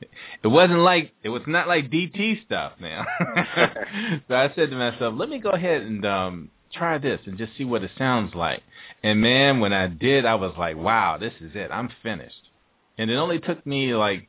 it 0.45 0.49
wasn't 0.49 0.81
like 0.81 1.13
it 1.25 1.29
was 1.31 1.43
not 1.47 1.67
like 1.67 1.91
DT 1.91 2.45
stuff 2.45 2.73
now. 2.81 3.05
so 4.29 4.35
I 4.35 4.53
said 4.55 4.71
to 4.71 4.77
myself, 4.77 5.15
let 5.17 5.29
me 5.29 5.41
go 5.41 5.51
ahead 5.51 5.83
and 5.83 6.07
um 6.07 6.51
try 6.73 6.99
this 6.99 7.21
and 7.27 7.37
just 7.37 7.57
see 7.57 7.65
what 7.65 7.83
it 7.83 7.91
sounds 7.99 8.35
like. 8.35 8.63
And 9.03 9.21
man, 9.21 9.59
when 9.59 9.73
I 9.73 9.89
did, 9.89 10.25
I 10.25 10.37
was 10.37 10.55
like, 10.57 10.77
wow, 10.77 11.17
this 11.19 11.33
is 11.41 11.53
it. 11.55 11.71
I'm 11.73 11.89
finished. 12.03 12.49
And 12.97 13.11
it 13.11 13.17
only 13.17 13.41
took 13.41 13.67
me 13.67 13.95
like 13.95 14.29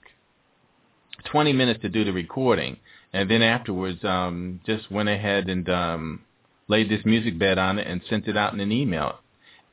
20 1.31 1.53
minutes 1.53 1.81
to 1.81 1.89
do 1.89 2.03
the 2.03 2.13
recording, 2.13 2.77
and 3.13 3.29
then 3.29 3.43
afterwards, 3.43 4.03
um, 4.03 4.61
just 4.65 4.89
went 4.89 5.09
ahead 5.09 5.49
and 5.49 5.69
um 5.69 6.21
laid 6.69 6.89
this 6.89 7.03
music 7.03 7.37
bed 7.37 7.57
on 7.57 7.77
it 7.79 7.87
and 7.87 8.01
sent 8.09 8.27
it 8.27 8.37
out 8.37 8.53
in 8.53 8.61
an 8.61 8.71
email. 8.71 9.19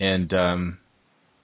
And 0.00 0.32
um, 0.32 0.78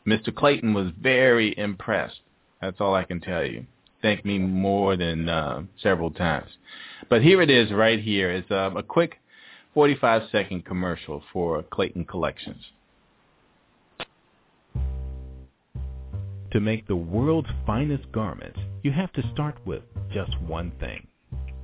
Mr. 0.06 0.34
Clayton 0.34 0.74
was 0.74 0.88
very 1.00 1.56
impressed. 1.56 2.20
That's 2.60 2.80
all 2.80 2.94
I 2.94 3.04
can 3.04 3.20
tell 3.20 3.44
you. 3.44 3.66
Thanked 4.00 4.24
me 4.24 4.38
more 4.38 4.96
than 4.96 5.28
uh, 5.28 5.62
several 5.80 6.10
times. 6.10 6.50
But 7.08 7.22
here 7.22 7.40
it 7.40 7.50
is 7.50 7.70
right 7.70 8.00
here. 8.00 8.32
It's 8.32 8.50
um, 8.50 8.76
a 8.76 8.82
quick 8.82 9.20
45-second 9.76 10.64
commercial 10.64 11.22
for 11.32 11.62
Clayton 11.62 12.06
Collections. 12.06 12.64
To 16.52 16.60
make 16.60 16.86
the 16.86 16.96
world's 16.96 17.48
finest 17.66 18.10
garments, 18.12 18.58
you 18.82 18.92
have 18.92 19.12
to 19.14 19.22
start 19.32 19.56
with 19.64 19.82
just 20.12 20.38
one 20.42 20.72
thing, 20.80 21.06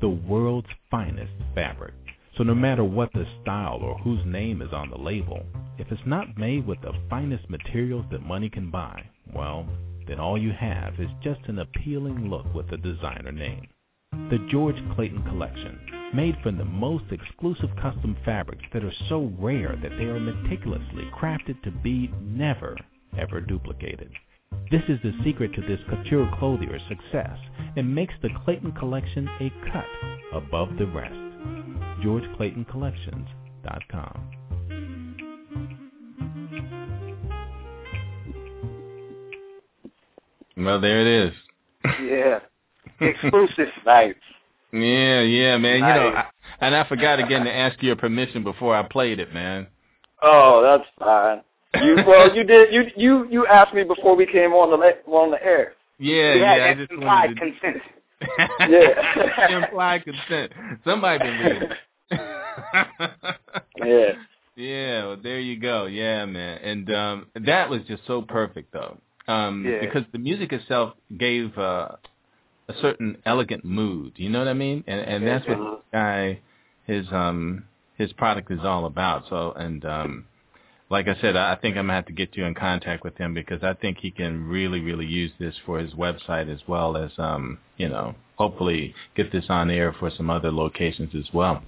the 0.01 0.09
world's 0.09 0.69
finest 0.91 1.33
fabric. 1.55 1.93
So 2.39 2.45
no 2.45 2.55
matter 2.55 2.85
what 2.85 3.13
the 3.13 3.27
style 3.43 3.81
or 3.83 3.99
whose 3.99 4.25
name 4.25 4.63
is 4.63 4.73
on 4.73 4.91
the 4.91 4.97
label, 4.97 5.45
if 5.77 5.91
it's 5.91 6.07
not 6.07 6.39
made 6.39 6.65
with 6.65 6.81
the 6.83 6.93
finest 7.11 7.51
materials 7.51 8.07
that 8.13 8.23
money 8.23 8.49
can 8.49 8.71
buy, 8.71 9.05
well, 9.35 9.67
then 10.07 10.21
all 10.21 10.39
you 10.39 10.53
have 10.53 11.01
is 11.01 11.11
just 11.21 11.41
an 11.49 11.59
appealing 11.59 12.31
look 12.31 12.47
with 12.55 12.71
a 12.71 12.77
designer 12.77 13.33
name. 13.33 13.67
The 14.31 14.39
George 14.53 14.81
Clayton 14.95 15.25
Collection, 15.25 15.81
made 16.15 16.37
from 16.41 16.57
the 16.57 16.65
most 16.65 17.07
exclusive 17.11 17.71
custom 17.75 18.17
fabrics 18.25 18.65
that 18.73 18.85
are 18.85 18.95
so 19.09 19.33
rare 19.37 19.77
that 19.83 19.99
they 19.99 20.05
are 20.05 20.21
meticulously 20.21 21.11
crafted 21.13 21.61
to 21.65 21.73
be 21.73 22.09
never, 22.23 22.77
ever 23.19 23.41
duplicated. 23.41 24.13
This 24.71 24.83
is 24.89 25.01
the 25.03 25.13
secret 25.25 25.53
to 25.55 25.61
this 25.63 25.81
couture 25.91 26.31
clothier's 26.39 26.83
success 26.89 27.37
and 27.77 27.93
makes 27.93 28.15
the 28.23 28.31
Clayton 28.45 28.73
Collection 28.73 29.29
a 29.41 29.51
cut 29.73 29.87
above 30.33 30.77
the 30.79 30.87
rest. 30.87 31.28
GeorgeClaytonCollections.com. 32.03 34.31
Well, 40.57 40.81
there 40.81 41.01
it 41.01 41.07
is. 41.07 41.33
Yeah. 42.03 42.41
Exclusive. 43.01 43.69
nice. 43.87 44.15
Yeah, 44.73 45.21
yeah, 45.23 45.57
man. 45.57 45.81
Nice. 45.81 45.95
You 45.95 46.01
know, 46.01 46.09
I, 46.17 46.25
and 46.61 46.75
I 46.75 46.83
forgot 46.89 47.21
again 47.21 47.45
to 47.45 47.55
ask 47.55 47.81
your 47.83 47.95
permission 47.97 48.43
before 48.43 48.75
I 48.75 48.83
played 48.83 49.21
it, 49.21 49.33
man. 49.33 49.69
Oh, 50.23 50.63
that's 50.63 50.85
fine. 50.99 51.43
You 51.83 51.97
well, 52.07 52.35
you 52.35 52.45
did. 52.45 52.73
You 52.73 52.85
you 52.97 53.29
you 53.31 53.47
asked 53.47 53.75
me 53.75 53.85
before 53.85 54.17
we 54.17 54.27
came 54.27 54.53
on 54.53 54.71
the 54.71 54.77
on 55.11 55.31
the 55.31 55.43
air. 55.43 55.75
Yeah, 55.99 56.35
yeah. 56.35 56.57
yeah 56.57 56.65
I 56.65 56.75
just 56.75 56.91
implied 56.91 57.29
to... 57.29 57.35
consent. 57.37 57.83
yeah. 58.69 59.65
implied 59.65 60.05
consent. 60.05 60.53
Somebody 60.85 61.25
been 61.25 61.39
reading. 61.39 61.69
yeah. 63.85 64.13
Yeah, 64.57 65.07
well, 65.07 65.17
there 65.23 65.39
you 65.39 65.59
go. 65.59 65.87
Yeah, 65.87 66.25
man. 66.27 66.59
And 66.59 66.95
um 66.95 67.27
that 67.47 67.71
was 67.71 67.83
just 67.87 68.03
so 68.07 68.23
perfect 68.23 68.73
though. 68.73 68.99
Um 69.27 69.65
yeah. 69.67 69.81
because 69.81 70.03
the 70.13 70.19
music 70.19 70.53
itself 70.53 70.95
gave 71.17 71.57
uh 71.57 71.89
a 72.69 72.75
certain 72.81 73.19
elegant 73.25 73.65
mood. 73.65 74.15
You 74.17 74.31
know 74.31 74.41
what 74.41 74.49
I 74.49 74.55
mean? 74.55 74.85
And 74.87 75.01
and 75.01 75.27
that's 75.27 75.47
what 75.47 75.59
this 75.59 75.85
guy 75.93 76.41
his 76.87 77.07
um 77.13 77.65
his 77.97 78.13
product 78.13 78.51
is 78.51 78.61
all 78.65 78.87
about. 78.87 79.25
So 79.29 79.53
and 79.53 79.85
um 79.85 80.25
like 80.91 81.07
I 81.07 81.21
said, 81.21 81.37
I 81.37 81.55
think 81.57 81.77
I'm 81.77 81.85
gonna 81.85 81.95
have 81.95 82.07
to 82.07 82.13
get 82.13 82.37
you 82.37 82.45
in 82.45 82.55
contact 82.55 83.05
with 83.05 83.17
him 83.19 83.35
because 83.35 83.63
I 83.63 83.75
think 83.75 83.99
he 83.99 84.11
can 84.11 84.49
really, 84.49 84.81
really 84.81 85.07
use 85.07 85.33
this 85.39 85.55
for 85.67 85.79
his 85.79 85.93
website 85.93 86.53
as 86.53 86.61
well 86.67 86.97
as, 86.97 87.11
um, 87.19 87.59
you 87.77 87.89
know, 87.89 88.15
hopefully 88.37 88.95
get 89.15 89.31
this 89.31 89.45
on 89.51 89.71
air 89.71 89.95
for 89.99 90.11
some 90.11 90.31
other 90.31 90.51
locations 90.51 91.15
as 91.15 91.33
well. 91.33 91.63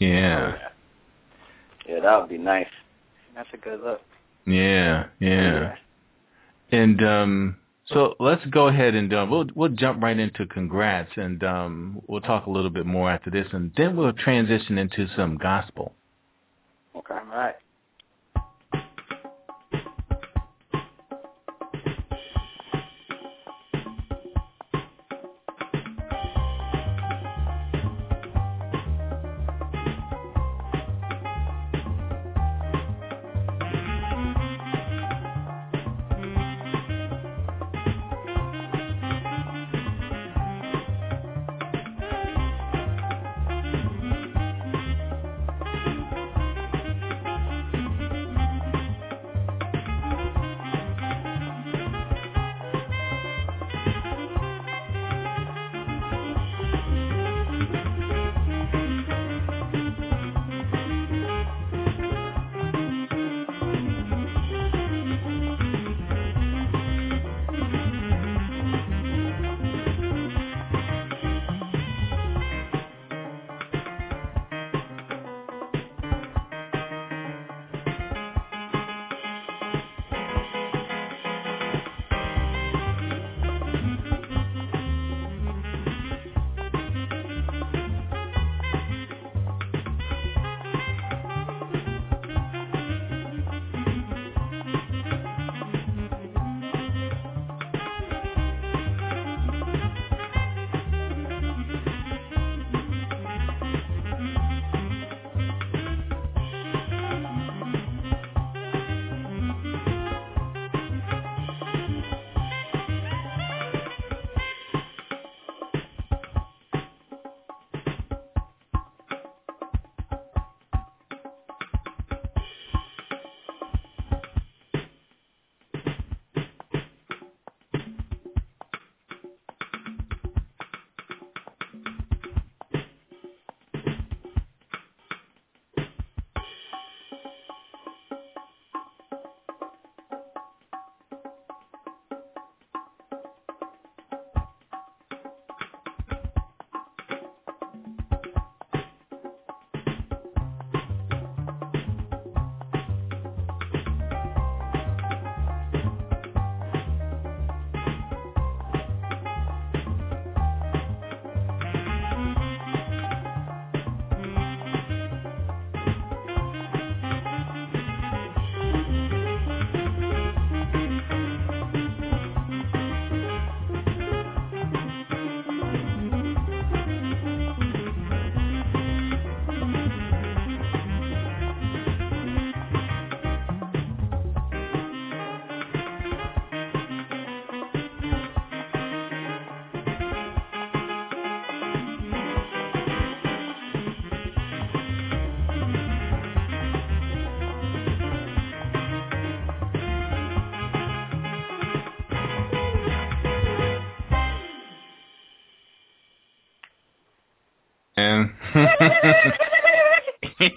Yeah. 0.00 0.56
Yeah, 1.88 2.00
that 2.00 2.20
would 2.20 2.28
be 2.28 2.38
nice. 2.38 2.66
That's 3.34 3.48
a 3.52 3.56
good 3.56 3.80
look. 3.80 4.00
Yeah, 4.46 5.06
yeah. 5.20 5.76
And 6.72 7.04
um 7.04 7.56
so 7.86 8.14
let's 8.18 8.44
go 8.46 8.68
ahead 8.68 8.94
and 8.94 9.12
um, 9.12 9.30
we'll 9.30 9.46
we'll 9.54 9.68
jump 9.70 10.02
right 10.02 10.18
into 10.18 10.46
congrats 10.46 11.10
and 11.16 11.44
um 11.44 12.00
we'll 12.06 12.20
talk 12.20 12.46
a 12.46 12.50
little 12.50 12.70
bit 12.70 12.86
more 12.86 13.10
after 13.10 13.30
this 13.30 13.46
and 13.52 13.72
then 13.76 13.96
we'll 13.96 14.12
transition 14.12 14.78
into 14.78 15.06
some 15.14 15.36
gospel. 15.36 15.92
Okay. 16.96 17.14
All 17.14 17.36
right. 17.36 17.56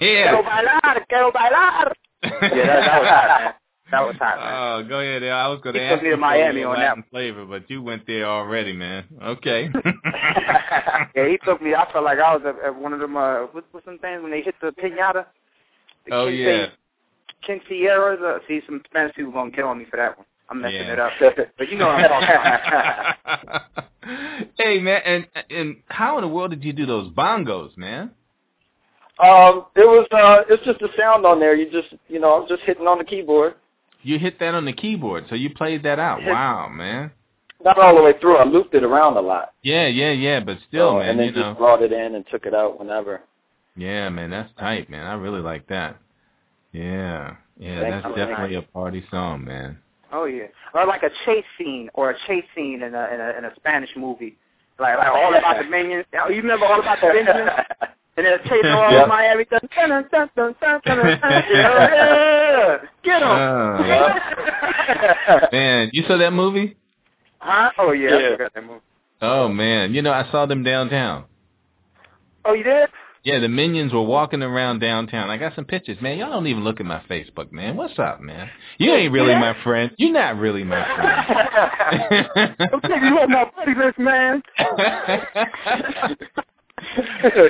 Quiero 0.04 0.42
yeah. 0.42 0.82
bailar, 0.82 1.06
quiero 1.08 1.32
bailar. 1.32 1.94
Yeah, 2.24 2.66
that, 2.66 2.86
that 2.86 3.02
was 3.02 3.08
hot, 3.08 3.28
man. 3.42 3.54
That 3.92 4.02
was 4.02 4.16
hot, 4.18 4.38
man. 4.38 4.54
Oh, 4.54 4.90
go 4.90 5.00
ahead. 5.00 5.24
I 5.24 5.48
was 5.48 5.60
going 5.62 5.76
to 5.76 5.82
ask 5.82 6.04
you 6.04 6.18
Miami 6.18 6.62
your 6.62 6.76
on 6.76 6.80
that 6.80 7.10
flavor, 7.10 7.46
but 7.46 7.70
you 7.70 7.82
went 7.82 8.06
there 8.08 8.26
already, 8.26 8.74
man. 8.74 9.06
Okay. 9.22 9.70
yeah, 11.16 11.28
he 11.28 11.38
took 11.46 11.62
me. 11.62 11.74
I 11.76 11.90
felt 11.92 12.04
like 12.04 12.20
I 12.20 12.36
was 12.36 12.44
at, 12.46 12.66
at 12.66 12.76
one 12.76 12.92
of 12.94 13.00
them. 13.00 13.16
Uh, 13.16 13.42
what, 13.52 13.66
what's 13.72 13.86
some 13.86 14.00
things 14.00 14.22
when 14.22 14.32
they 14.32 14.42
hit 14.42 14.56
the 14.62 14.72
pinata? 14.72 15.26
The 16.06 16.14
oh 16.14 16.26
Quince- 16.26 16.40
yeah. 16.40 16.68
Quinceañeras. 17.48 18.22
Uh, 18.22 18.40
see, 18.48 18.62
some 18.66 18.82
Spanish 18.86 19.16
people 19.16 19.32
gonna 19.32 19.52
kill 19.52 19.74
me 19.76 19.86
for 19.90 19.98
that 19.98 20.18
one. 20.18 20.26
I'm 20.50 20.62
messing 20.62 20.76
Yeah. 20.78 20.94
it 20.94 21.00
up, 21.00 21.12
but 21.58 21.70
you 21.70 21.78
know 21.78 21.88
what 21.88 22.04
I'm 22.04 22.10
talking 22.10 23.16
about. 23.32 23.86
hey 24.58 24.80
man, 24.80 25.02
and 25.06 25.28
and 25.50 25.78
how 25.88 26.18
in 26.18 26.24
the 26.24 26.28
world 26.28 26.52
did 26.52 26.64
you 26.64 26.74
do 26.74 26.86
those 26.86 27.12
bongos, 27.14 27.78
man? 27.78 28.12
Um, 29.20 29.66
it 29.76 29.86
was 29.88 30.08
uh, 30.12 30.42
it's 30.50 30.64
just 30.66 30.82
a 30.82 30.88
sound 30.98 31.26
on 31.26 31.40
there. 31.40 31.56
You 31.56 31.70
just, 31.72 31.94
you 32.08 32.20
know, 32.20 32.42
I'm 32.42 32.48
just 32.48 32.64
hitting 32.64 32.88
on 32.88 32.98
the 32.98 33.04
keyboard. 33.04 33.56
You 34.02 34.18
hit 34.20 34.40
that 34.40 34.54
on 34.56 34.66
the 34.66 34.74
keyboard, 34.74 35.26
so 35.30 35.36
you 35.36 35.50
played 35.54 35.84
that 35.84 36.00
out. 36.00 36.20
Wow, 36.24 36.68
man. 36.70 37.12
Not 37.64 37.78
all 37.80 37.96
the 37.96 38.02
way 38.02 38.14
through. 38.20 38.36
I 38.38 38.44
looped 38.44 38.74
it 38.74 38.84
around 38.84 39.16
a 39.16 39.22
lot. 39.22 39.54
Yeah, 39.62 39.88
yeah, 39.88 40.12
yeah, 40.12 40.42
but 40.42 40.58
still, 40.68 40.92
So, 40.94 40.98
man, 41.00 41.10
and 41.12 41.20
then 41.20 41.26
you 41.28 41.32
just 41.32 41.44
know. 41.46 41.54
brought 41.54 41.82
it 41.82 41.94
in 41.94 42.16
and 42.16 42.26
took 42.30 42.46
it 42.46 42.54
out 42.54 42.78
whenever. 42.80 43.22
Yeah, 43.78 44.10
man, 44.10 44.32
that's 44.32 44.52
tight, 44.60 44.90
man. 44.90 45.06
I 45.06 45.14
really 45.14 45.40
like 45.42 45.68
that. 45.68 45.98
Yeah, 46.74 47.36
yeah, 47.58 47.80
Thank 47.82 47.94
that's 48.04 48.08
you. 48.08 48.16
definitely 48.26 48.56
a 48.56 48.62
party 48.64 49.04
song, 49.12 49.46
man. 49.46 49.78
Oh 50.12 50.26
yeah, 50.26 50.46
or 50.74 50.86
like 50.86 51.04
a 51.04 51.10
chase 51.26 51.46
scene 51.58 51.90
or 51.94 52.12
a 52.12 52.16
chase 52.28 52.44
scene 52.56 52.82
in 52.84 52.94
a 52.94 53.08
in 53.14 53.22
a, 53.22 53.38
in 53.38 53.46
a 53.46 53.56
Spanish 53.56 53.90
movie, 53.96 54.38
like 54.80 54.98
like 54.98 55.08
all 55.08 55.34
about 55.36 55.58
the 55.64 55.70
minions. 55.70 56.06
Oh, 56.20 56.30
You 56.30 56.42
remember 56.42 56.66
all 56.66 56.80
about 56.80 57.00
the 57.02 57.08
Benjamins? 57.08 57.50
And 58.16 58.26
then 58.28 58.38
chasing 58.44 58.70
all 58.70 58.92
Yep. 58.92 59.00
over 59.02 59.08
Miami. 59.08 59.46
Dun, 59.46 59.60
dun, 59.76 59.90
dun, 59.90 60.06
dun, 60.12 60.30
dun, 60.36 60.56
dun, 60.62 60.82
dun, 60.86 60.98
dun. 61.22 61.44
yeah, 61.50 62.78
get 63.04 63.22
him. 63.22 63.28
Oh. 63.30 64.20
Uh, 65.28 65.48
man, 65.52 65.90
you 65.94 66.04
saw 66.08 66.18
that 66.18 66.32
movie? 66.32 66.78
huh? 67.40 67.72
Oh 67.80 67.92
yeah, 67.92 68.16
I 68.16 68.20
Yeah. 68.22 68.32
forgot 68.34 68.54
that 68.54 68.64
movie. 68.66 68.82
Oh 69.22 69.48
man, 69.48 69.94
you 69.94 70.02
know 70.02 70.12
I 70.12 70.30
saw 70.32 70.46
them 70.46 70.64
downtown. 70.64 71.26
Oh, 72.46 72.54
you 72.54 72.64
did? 72.64 72.90
Yeah, 73.24 73.40
the 73.40 73.48
minions 73.48 73.94
were 73.94 74.02
walking 74.04 74.44
around 74.44 74.80
downtown. 74.80 75.30
I 75.30 75.38
got 75.38 75.56
some 75.56 75.64
pictures, 75.64 75.98
man. 76.02 76.18
Y'all 76.18 76.30
don't 76.32 76.46
even 76.48 76.66
look 76.66 76.82
at 76.82 76.86
my 76.86 77.02
Facebook, 77.10 77.54
man. 77.54 77.78
What's 77.78 77.98
up, 77.98 78.20
man? 78.20 78.50
You 78.78 78.94
ain't 78.94 79.14
really 79.14 79.34
my 79.34 79.56
friend. 79.64 79.92
You're 79.98 80.12
not 80.12 80.38
really 80.38 80.66
my 80.66 80.84
friend. 80.94 81.10
I'm 82.74 82.82
taking 82.82 83.08
you 83.08 83.20
on 83.20 83.32
my 83.32 83.50
buddy 83.56 83.76
list, 83.76 83.98
man. 83.98 84.44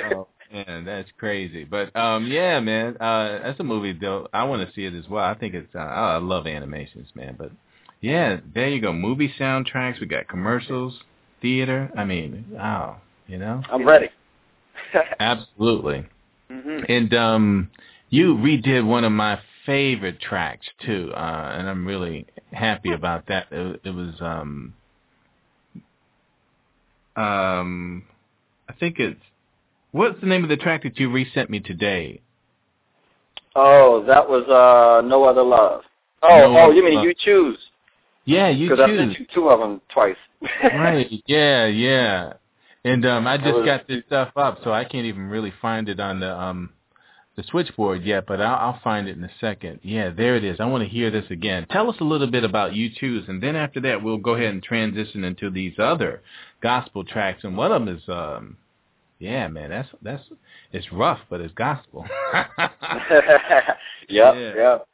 oh, 0.04 0.28
man, 0.54 0.84
that's 0.84 1.10
crazy. 1.18 1.64
But 1.64 1.94
um, 1.96 2.26
yeah, 2.26 2.60
man, 2.60 2.96
uh, 2.98 3.40
that's 3.42 3.60
a 3.60 3.64
movie 3.64 3.92
though. 3.92 4.28
I 4.32 4.44
want 4.44 4.66
to 4.66 4.74
see 4.74 4.84
it 4.84 4.94
as 4.94 5.08
well. 5.08 5.24
I 5.24 5.34
think 5.34 5.54
it's. 5.54 5.74
Uh, 5.74 5.78
I 5.78 6.18
love 6.18 6.46
animations, 6.46 7.08
man. 7.14 7.34
But 7.38 7.50
yeah, 8.00 8.38
there 8.54 8.68
you 8.68 8.80
go. 8.80 8.92
Movie 8.92 9.32
soundtracks. 9.38 10.00
We 10.00 10.06
got 10.06 10.28
commercials, 10.28 11.00
theater. 11.42 11.90
I 11.96 12.04
mean, 12.04 12.46
wow. 12.50 13.00
You 13.26 13.38
know. 13.38 13.62
I'm 13.70 13.86
ready. 13.86 14.10
Absolutely. 15.20 16.06
Mm-hmm. 16.50 16.84
And 16.88 17.14
um, 17.14 17.70
you 18.10 18.34
redid 18.34 18.86
one 18.86 19.04
of 19.04 19.12
my 19.12 19.40
favorite 19.66 20.20
tracks 20.20 20.66
too, 20.84 21.10
uh, 21.14 21.54
and 21.58 21.68
I'm 21.68 21.86
really 21.86 22.26
happy 22.52 22.92
about 22.92 23.26
that. 23.28 23.46
It, 23.50 23.80
it 23.84 23.90
was 23.90 24.14
um, 24.20 24.74
um, 27.16 28.04
I 28.68 28.74
think 28.74 28.98
it's 28.98 29.20
what's 29.94 30.20
the 30.20 30.26
name 30.26 30.42
of 30.42 30.50
the 30.50 30.56
track 30.56 30.82
that 30.82 30.98
you 30.98 31.10
resent 31.10 31.48
me 31.48 31.60
today? 31.60 32.20
Oh, 33.56 34.04
that 34.06 34.28
was 34.28 34.44
uh, 34.48 35.06
no 35.06 35.24
other 35.24 35.42
love. 35.42 35.82
Oh, 36.22 36.52
No 36.52 36.58
oh, 36.58 36.70
you 36.70 36.84
mean 36.84 36.94
Love. 36.96 37.04
you 37.04 37.14
choose? 37.16 37.58
Yeah, 38.24 38.48
you 38.48 38.68
Choose. 38.68 38.78
Because 38.78 38.90
I 38.90 38.96
sent 38.96 39.18
you 39.18 39.26
two 39.34 39.48
of 39.48 39.60
them 39.60 39.80
twice. 39.92 40.16
right. 40.64 41.08
Yeah, 41.26 41.66
yeah. 41.66 42.32
And 42.84 43.06
um 43.06 43.26
I 43.26 43.36
just 43.36 43.54
was- 43.54 43.64
got 43.66 43.86
this 43.86 44.02
stuff 44.06 44.30
up, 44.36 44.58
so 44.64 44.72
I 44.72 44.84
can't 44.84 45.06
even 45.06 45.28
really 45.28 45.52
find 45.62 45.88
it 45.88 46.00
on 46.00 46.20
the 46.20 46.36
um 46.36 46.70
the 47.36 47.42
switchboard 47.50 48.04
yet, 48.04 48.26
but 48.26 48.40
I'll, 48.40 48.54
I'll 48.74 48.80
find 48.82 49.08
it 49.08 49.16
in 49.16 49.24
a 49.24 49.30
second. 49.40 49.80
Yeah, 49.82 50.10
there 50.10 50.36
it 50.36 50.44
is. 50.44 50.60
I 50.60 50.66
want 50.66 50.84
to 50.84 50.88
hear 50.88 51.10
this 51.10 51.24
again. 51.30 51.66
Tell 51.70 51.90
us 51.90 51.96
a 52.00 52.04
little 52.04 52.28
bit 52.30 52.44
about 52.44 52.74
you 52.74 52.90
choose, 52.94 53.24
and 53.28 53.42
then 53.42 53.56
after 53.56 53.80
that, 53.80 54.02
we'll 54.02 54.18
go 54.18 54.34
ahead 54.34 54.52
and 54.52 54.62
transition 54.62 55.24
into 55.24 55.50
these 55.50 55.74
other 55.78 56.22
gospel 56.62 57.02
tracks. 57.04 57.42
And 57.42 57.56
one 57.56 57.72
of 57.72 57.84
them 57.84 57.96
is, 57.96 58.02
um, 58.08 58.56
yeah, 59.18 59.48
man, 59.48 59.70
that's 59.70 59.88
that's 60.02 60.22
it's 60.72 60.90
rough, 60.92 61.20
but 61.30 61.40
it's 61.40 61.54
gospel. 61.54 62.04
yep, 62.34 63.76
Yeah. 64.08 64.32
yep. 64.56 64.88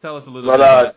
Tell 0.00 0.16
us 0.16 0.24
a 0.26 0.30
little 0.30 0.50
But 0.50 0.56
bit. 0.58 0.66
uh, 0.66 0.92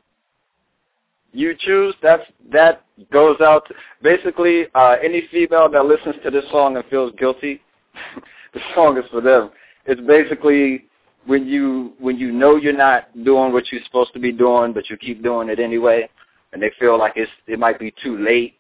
you 1.32 1.56
choose. 1.60 1.93
That's 2.01 2.23
that 2.51 2.84
goes 3.12 3.38
out. 3.41 3.67
To, 3.67 3.75
basically, 4.01 4.65
uh, 4.73 4.95
any 5.04 5.28
female 5.32 5.69
that 5.69 5.86
listens 5.86 6.15
to 6.23 6.32
this 6.32 6.45
song 6.51 6.75
and 6.78 6.86
feels 6.86 7.12
guilty, 7.17 7.62
the 8.54 8.60
song 8.73 8.97
is 8.97 9.06
for 9.12 9.21
them. 9.21 9.51
It's 9.86 10.01
basically 10.01 10.86
when 11.25 11.45
you 11.45 11.93
when 11.99 12.17
you 12.17 12.32
know 12.32 12.56
you're 12.56 12.73
not 12.73 13.12
doing 13.23 13.54
what 13.54 13.71
you're 13.71 13.82
supposed 13.86 14.13
to 14.13 14.19
be 14.19 14.32
doing, 14.32 14.73
but 14.73 14.89
you 14.89 14.97
keep 14.97 15.21
doing 15.21 15.49
it 15.49 15.60
anyway, 15.60 16.10
and 16.54 16.62
they 16.62 16.71
feel 16.80 16.97
like 16.97 17.13
it's 17.15 17.32
it 17.47 17.60
might 17.60 17.80
be 17.80 17.93
too 18.04 18.17
late 18.17 18.56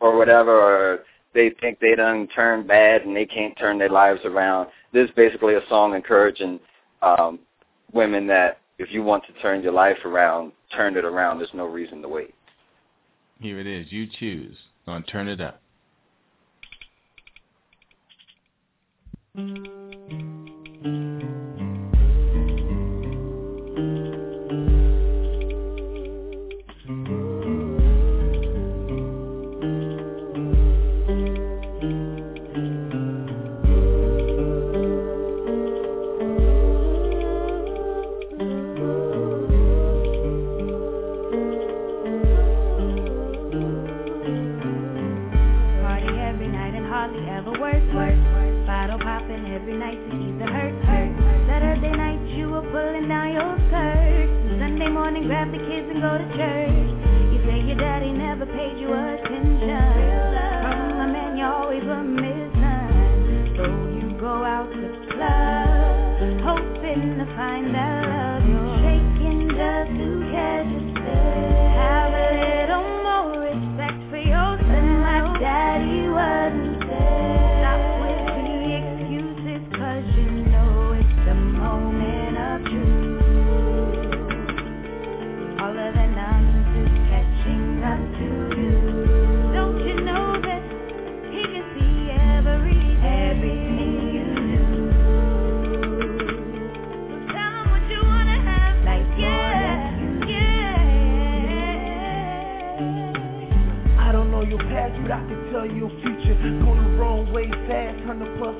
or 0.00 0.16
whatever, 0.16 0.52
or 0.52 1.00
they 1.34 1.50
think 1.60 1.80
they 1.80 1.94
done 1.94 2.28
turned 2.28 2.66
bad 2.66 3.02
and 3.02 3.16
they 3.16 3.26
can't 3.26 3.56
turn 3.58 3.78
their 3.78 3.88
lives 3.88 4.20
around. 4.24 4.68
This 4.92 5.08
is 5.08 5.14
basically 5.14 5.54
a 5.54 5.66
song 5.68 5.94
encouraging 5.94 6.60
um, 7.00 7.38
women 7.92 8.26
that 8.26 8.58
if 8.78 8.92
you 8.92 9.02
want 9.02 9.24
to 9.26 9.32
turn 9.40 9.62
your 9.62 9.72
life 9.72 9.98
around, 10.04 10.52
turn 10.74 10.96
it 10.96 11.04
around. 11.04 11.38
There's 11.38 11.50
no 11.54 11.66
reason 11.66 12.02
to 12.02 12.08
wait. 12.08 12.34
Here 13.40 13.58
it 13.58 13.66
is. 13.66 13.90
You 13.90 14.06
choose 14.18 14.56
on 14.86 15.02
Turn 15.04 15.28
It 15.28 15.40
Up. 15.40 15.60
Party 19.34 19.81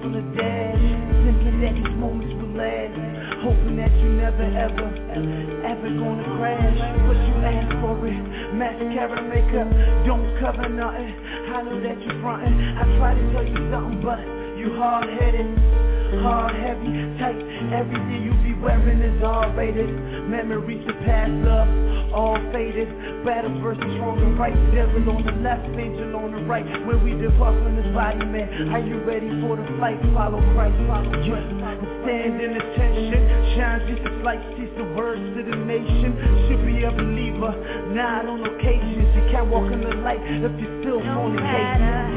100 0.02 0.18
the 0.18 0.36
dash. 0.36 0.82
Thinking 1.22 1.60
that 1.62 1.74
these 1.78 1.94
moments 1.94 2.34
will 2.34 2.58
last. 2.58 2.98
Hoping 3.46 3.76
that 3.76 3.92
you 4.02 4.08
never 4.18 4.42
ever, 4.42 4.88
ever 5.62 5.88
gonna 5.94 6.26
crash. 6.38 6.78
But 7.06 7.18
you 7.22 7.34
ask 7.46 7.70
for 7.78 7.94
it. 8.06 8.54
Mascara, 8.54 9.22
makeup, 9.22 9.70
don't 10.06 10.26
cover 10.40 10.68
nothing. 10.68 11.14
I 11.54 11.62
know 11.62 11.80
that 11.80 12.02
you're 12.02 12.20
frontin'. 12.20 12.78
I 12.78 12.82
try 12.98 13.14
to 13.14 13.32
tell 13.32 13.46
you 13.46 13.70
something, 13.70 14.02
but 14.02 14.18
you 14.58 14.74
hard 14.74 15.08
headed. 15.08 15.81
Hard, 16.20 16.54
heavy, 16.54 16.92
tight, 17.16 17.40
everything 17.72 18.20
you 18.20 18.36
be 18.44 18.52
wearing 18.60 19.00
is 19.00 19.22
all 19.24 19.48
rated. 19.56 19.88
Memories 20.28 20.84
of 20.84 20.96
past 21.08 21.32
love, 21.40 21.68
all 22.12 22.36
faded. 22.52 22.88
Battle 23.24 23.56
versus 23.64 23.80
wrong 23.96 24.20
and 24.20 24.38
right. 24.38 24.52
Devil 24.76 25.08
on 25.08 25.24
the 25.24 25.32
left, 25.40 25.64
angel 25.72 26.12
on 26.16 26.32
the 26.32 26.44
right. 26.44 26.66
When 26.84 27.00
we 27.00 27.16
depart 27.16 27.56
from 27.64 27.76
this 27.80 27.88
body, 27.96 28.24
man, 28.28 28.68
are 28.76 28.84
you 28.84 29.00
ready 29.08 29.30
for 29.40 29.56
the 29.56 29.64
flight? 29.80 29.96
Follow 30.12 30.40
Christ, 30.52 30.76
follow 30.84 31.10
Christ. 31.24 31.48
Stand 32.04 32.42
in 32.42 32.60
attention, 32.60 33.20
shine 33.56 33.80
just 33.88 34.04
a 34.04 34.12
slight, 34.20 34.42
teach 34.58 34.74
the 34.76 34.84
words 34.92 35.22
to 35.22 35.40
the 35.48 35.56
nation. 35.64 36.12
Should 36.50 36.66
be 36.66 36.84
a 36.84 36.92
believer, 36.92 37.56
not 37.94 38.26
on 38.26 38.44
occasions. 38.44 39.08
You 39.16 39.24
can't 39.32 39.48
walk 39.48 39.72
in 39.72 39.80
the 39.80 39.96
light 40.04 40.20
if 40.20 40.52
you're 40.60 40.76
still 40.82 41.00
No 41.00 41.30
fornicating. 41.30 42.12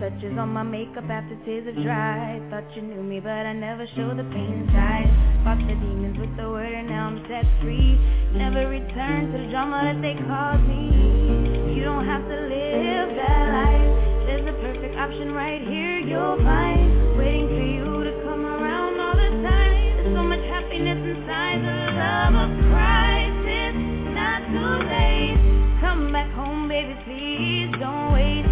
Touches 0.00 0.32
on 0.40 0.48
my 0.48 0.62
makeup 0.62 1.04
after 1.12 1.36
tears 1.44 1.68
have 1.68 1.76
mm-hmm. 1.76 1.84
dried. 1.84 2.40
Thought 2.48 2.74
you 2.74 2.80
knew 2.80 3.04
me, 3.04 3.20
but 3.20 3.44
I 3.44 3.52
never 3.52 3.84
showed 3.94 4.16
the 4.16 4.24
pain 4.32 4.64
inside. 4.64 5.12
Fought 5.44 5.60
the 5.68 5.76
demons 5.76 6.16
with 6.16 6.32
the 6.40 6.48
word, 6.48 6.72
and 6.72 6.88
now 6.88 7.12
I'm 7.12 7.20
set 7.28 7.44
free. 7.60 8.00
Never 8.32 8.64
return 8.64 9.30
to 9.30 9.36
the 9.44 9.52
drama 9.52 9.84
that 9.84 10.00
they 10.00 10.16
caused 10.24 10.64
me. 10.64 11.76
You 11.76 11.84
don't 11.84 12.08
have 12.08 12.24
to 12.24 12.38
live 12.48 13.12
that 13.12 13.44
life. 13.52 13.92
There's 14.24 14.48
a 14.48 14.56
perfect 14.64 14.96
option 14.96 15.36
right 15.36 15.60
here 15.60 16.00
you'll 16.00 16.40
find. 16.40 17.20
Waiting 17.20 17.48
for 17.52 17.60
you 17.60 17.88
to 18.08 18.12
come 18.24 18.48
around 18.48 18.96
all 18.96 19.16
the 19.20 19.30
time. 19.44 20.00
There's 20.00 20.16
so 20.16 20.24
much 20.24 20.40
happiness 20.48 20.96
inside 20.96 21.60
the 21.60 21.76
love 21.92 22.34
of 22.40 22.50
Christ. 22.72 23.36
It's 23.52 24.16
not 24.16 24.40
too 24.48 24.74
late. 24.88 25.36
Come 25.84 26.08
back 26.08 26.32
home, 26.32 26.72
baby, 26.72 26.96
please 27.04 27.68
don't 27.76 28.16
wait. 28.16 28.49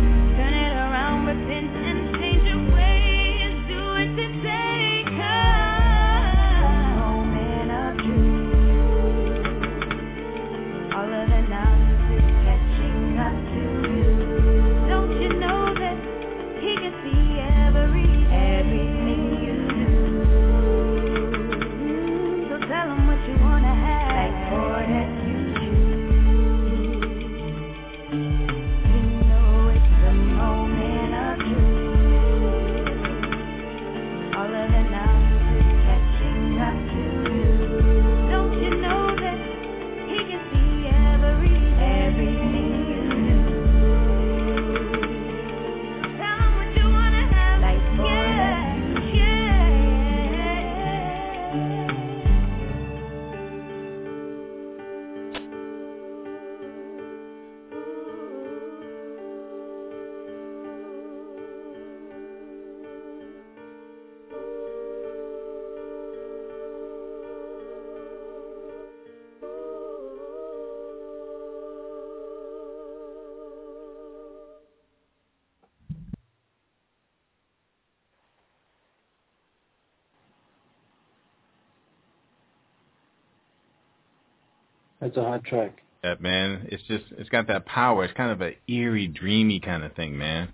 That's 85.09 85.16
a 85.16 85.25
hot 85.25 85.44
track. 85.44 85.79
That 86.03 86.21
man, 86.21 86.68
it's 86.71 86.83
just 86.83 87.05
it's 87.16 87.31
got 87.31 87.47
that 87.47 87.64
power. 87.64 88.05
It's 88.05 88.12
kind 88.14 88.31
of 88.31 88.42
a 88.42 88.55
eerie, 88.71 89.09
dreamy 89.09 89.59
kind 89.59 89.83
of 89.83 89.94
thing, 89.94 90.18
man. 90.18 90.49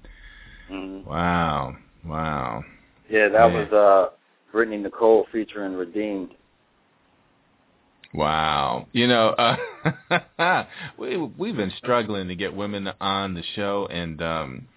Mhm. 0.70 1.04
Wow, 1.04 1.76
wow. 2.04 2.64
Yeah, 3.10 3.28
that 3.30 3.52
Yeah. 3.52 3.58
was 3.58 3.72
uh, 3.72 4.10
Brittney 4.56 4.80
Nicole 4.80 5.26
featuring 5.32 5.74
Redeemed. 5.74 6.34
Wow. 8.14 8.86
You 8.92 9.08
know, 9.08 9.30
uh, 9.30 10.64
we 10.98 11.16
we've 11.16 11.56
been 11.56 11.72
struggling 11.78 12.28
to 12.28 12.36
get 12.36 12.54
women 12.54 12.88
on 13.00 13.34
the 13.34 13.42
show, 13.56 13.88
and 13.90 14.22
um, 14.22 14.68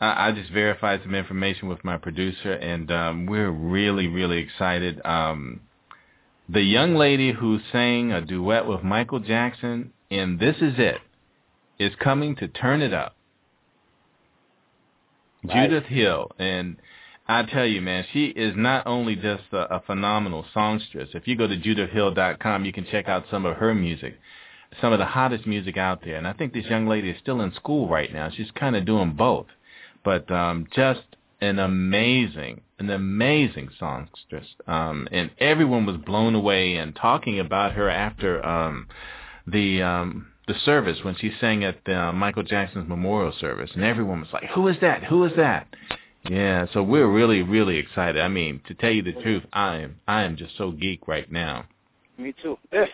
I, 0.00 0.28
I 0.28 0.32
just 0.32 0.50
verified 0.52 1.00
some 1.02 1.16
information 1.16 1.68
with 1.68 1.84
my 1.84 1.96
producer, 1.96 2.52
and 2.52 2.88
um, 2.92 3.26
we're 3.26 3.50
really, 3.50 4.06
really 4.06 4.38
excited. 4.38 5.04
Um, 5.04 5.60
the 6.48 6.62
young 6.62 6.94
lady 6.94 7.32
who 7.32 7.58
sang 7.72 8.12
a 8.12 8.20
duet 8.20 8.66
with 8.66 8.82
Michael 8.82 9.20
Jackson 9.20 9.92
in 10.10 10.38
"This 10.38 10.56
Is 10.56 10.74
It" 10.78 11.00
is 11.78 11.94
coming 11.96 12.36
to 12.36 12.48
turn 12.48 12.82
it 12.82 12.92
up. 12.92 13.16
Judith 15.46 15.84
Hill, 15.84 16.30
and 16.38 16.76
I 17.26 17.42
tell 17.44 17.66
you, 17.66 17.80
man, 17.80 18.04
she 18.12 18.26
is 18.26 18.54
not 18.56 18.86
only 18.86 19.16
just 19.16 19.44
a, 19.52 19.76
a 19.76 19.80
phenomenal 19.80 20.44
songstress. 20.52 21.10
If 21.14 21.26
you 21.26 21.36
go 21.36 21.46
to 21.46 21.56
judithhill.com, 21.56 22.64
you 22.64 22.72
can 22.72 22.86
check 22.90 23.08
out 23.08 23.24
some 23.30 23.46
of 23.46 23.56
her 23.56 23.74
music, 23.74 24.18
some 24.80 24.92
of 24.92 24.98
the 24.98 25.06
hottest 25.06 25.46
music 25.46 25.76
out 25.76 26.02
there. 26.04 26.16
And 26.16 26.26
I 26.26 26.32
think 26.34 26.52
this 26.52 26.66
young 26.66 26.86
lady 26.86 27.10
is 27.10 27.18
still 27.20 27.40
in 27.40 27.52
school 27.54 27.88
right 27.88 28.12
now. 28.12 28.30
She's 28.30 28.50
kind 28.50 28.76
of 28.76 28.84
doing 28.84 29.12
both, 29.12 29.46
but 30.04 30.30
um, 30.30 30.66
just 30.74 31.02
an 31.40 31.58
amazing, 31.58 32.60
an 32.78 32.90
amazing 32.90 33.68
songstress. 33.78 34.46
Um, 34.66 35.08
and 35.12 35.30
everyone 35.38 35.86
was 35.86 35.96
blown 35.96 36.34
away 36.34 36.76
and 36.76 36.94
talking 36.94 37.38
about 37.38 37.72
her 37.72 37.88
after 37.88 38.44
um, 38.44 38.88
the 39.46 39.82
um, 39.82 40.26
the 40.46 40.54
service 40.64 40.98
when 41.02 41.16
she 41.16 41.32
sang 41.40 41.64
at 41.64 41.88
uh, 41.88 42.12
Michael 42.12 42.42
Jackson's 42.42 42.88
memorial 42.88 43.32
service, 43.40 43.70
and 43.74 43.84
everyone 43.84 44.20
was 44.20 44.28
like, 44.32 44.44
"Who 44.54 44.68
is 44.68 44.76
that? 44.80 45.04
Who 45.04 45.24
is 45.24 45.32
that?" 45.36 45.68
Yeah, 46.28 46.66
so 46.72 46.82
we're 46.82 47.10
really, 47.10 47.42
really 47.42 47.76
excited. 47.76 48.20
I 48.20 48.28
mean, 48.28 48.60
to 48.66 48.74
tell 48.74 48.90
you 48.90 49.02
the 49.02 49.12
truth, 49.12 49.42
I 49.52 49.76
am, 49.76 50.00
I 50.08 50.22
am 50.22 50.36
just 50.36 50.56
so 50.56 50.70
geek 50.70 51.06
right 51.06 51.30
now. 51.30 51.66
Me 52.18 52.34
too. 52.42 52.58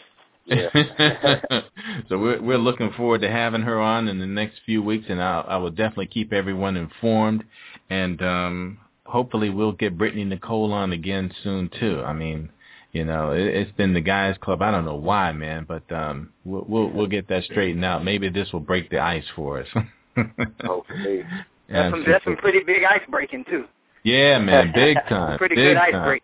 Yeah. 0.47 0.71
so 2.09 2.19
we're 2.19 2.43
we're 2.43 2.59
looking 2.59 2.91
forward 2.97 3.21
to 3.21 3.31
having 3.31 3.61
her 3.61 3.79
on 3.79 4.09
in 4.09 4.19
the 4.19 4.27
next 4.27 4.61
few 4.67 4.83
weeks, 4.83 5.07
and 5.09 5.23
I 5.23 5.43
I 5.43 5.57
will 5.59 5.71
definitely 5.71 6.07
keep 6.09 6.33
everyone 6.33 6.77
informed, 6.77 7.45
and 7.89 8.21
um 8.21 8.79
hopefully 9.11 9.51
we'll 9.51 9.73
get 9.73 9.99
Brittney 9.99 10.27
Nicole 10.27 10.73
on 10.73 10.93
again 10.93 11.33
soon 11.43 11.71
too. 11.81 12.03
I 12.05 12.13
mean, 12.13 12.51
you 12.93 13.05
know, 13.05 13.33
it, 13.33 13.43
it's 13.43 13.73
been 13.73 13.93
the 13.93 14.01
guys 14.01 14.37
club. 14.41 14.63
I 14.63 14.71
don't 14.71 14.85
know 14.85 14.97
why, 14.97 15.33
man, 15.33 15.67
but 15.69 15.91
um 15.93 16.31
we'll 16.45 16.65
we'll, 16.69 16.89
we'll 16.91 17.07
get 17.07 17.29
that 17.29 17.45
straightened 17.45 17.85
out. 17.85 18.05
Maybe 18.05 18.29
this 18.29 18.53
will 18.53 18.61
break 18.61 18.91
the 18.91 19.01
ice 19.01 19.25
for 19.35 19.61
us. 19.61 19.69
Hopefully. 20.65 21.25
That's 21.69 21.93
some, 21.93 22.05
that's 22.07 22.25
some 22.25 22.37
pretty 22.37 22.61
big 22.65 22.83
ice 22.85 23.03
breaking 23.09 23.45
too. 23.45 23.65
Yeah, 24.03 24.39
man, 24.39 24.73
big 24.75 24.97
time. 25.09 25.39
Pretty 25.39 25.57
big 25.57 25.75
good 25.75 25.77
ice 25.77 25.93
time. 25.93 26.05
break. 26.05 26.23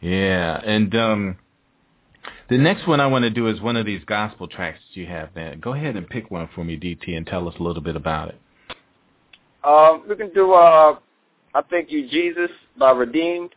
Yeah, 0.00 0.60
and 0.64 0.94
um 0.94 1.36
the 2.48 2.58
next 2.58 2.86
one 2.86 3.00
I 3.00 3.06
want 3.06 3.24
to 3.24 3.30
do 3.30 3.46
is 3.48 3.60
one 3.60 3.76
of 3.76 3.84
these 3.84 4.02
gospel 4.06 4.48
tracks 4.48 4.78
that 4.88 5.00
you 5.00 5.06
have, 5.06 5.34
man. 5.36 5.60
Go 5.60 5.74
ahead 5.74 5.96
and 5.96 6.08
pick 6.08 6.30
one 6.30 6.48
for 6.54 6.64
me, 6.64 6.78
DT, 6.78 7.16
and 7.16 7.26
tell 7.26 7.46
us 7.46 7.54
a 7.58 7.62
little 7.62 7.82
bit 7.82 7.94
about 7.94 8.30
it. 8.30 8.40
Um, 9.64 10.04
we 10.08 10.16
can 10.16 10.32
do 10.32 10.52
uh, 10.52 10.98
I 11.54 11.62
Thank 11.62 11.90
You 11.90 12.08
Jesus 12.08 12.50
by 12.78 12.92
Redeemed, 12.92 13.54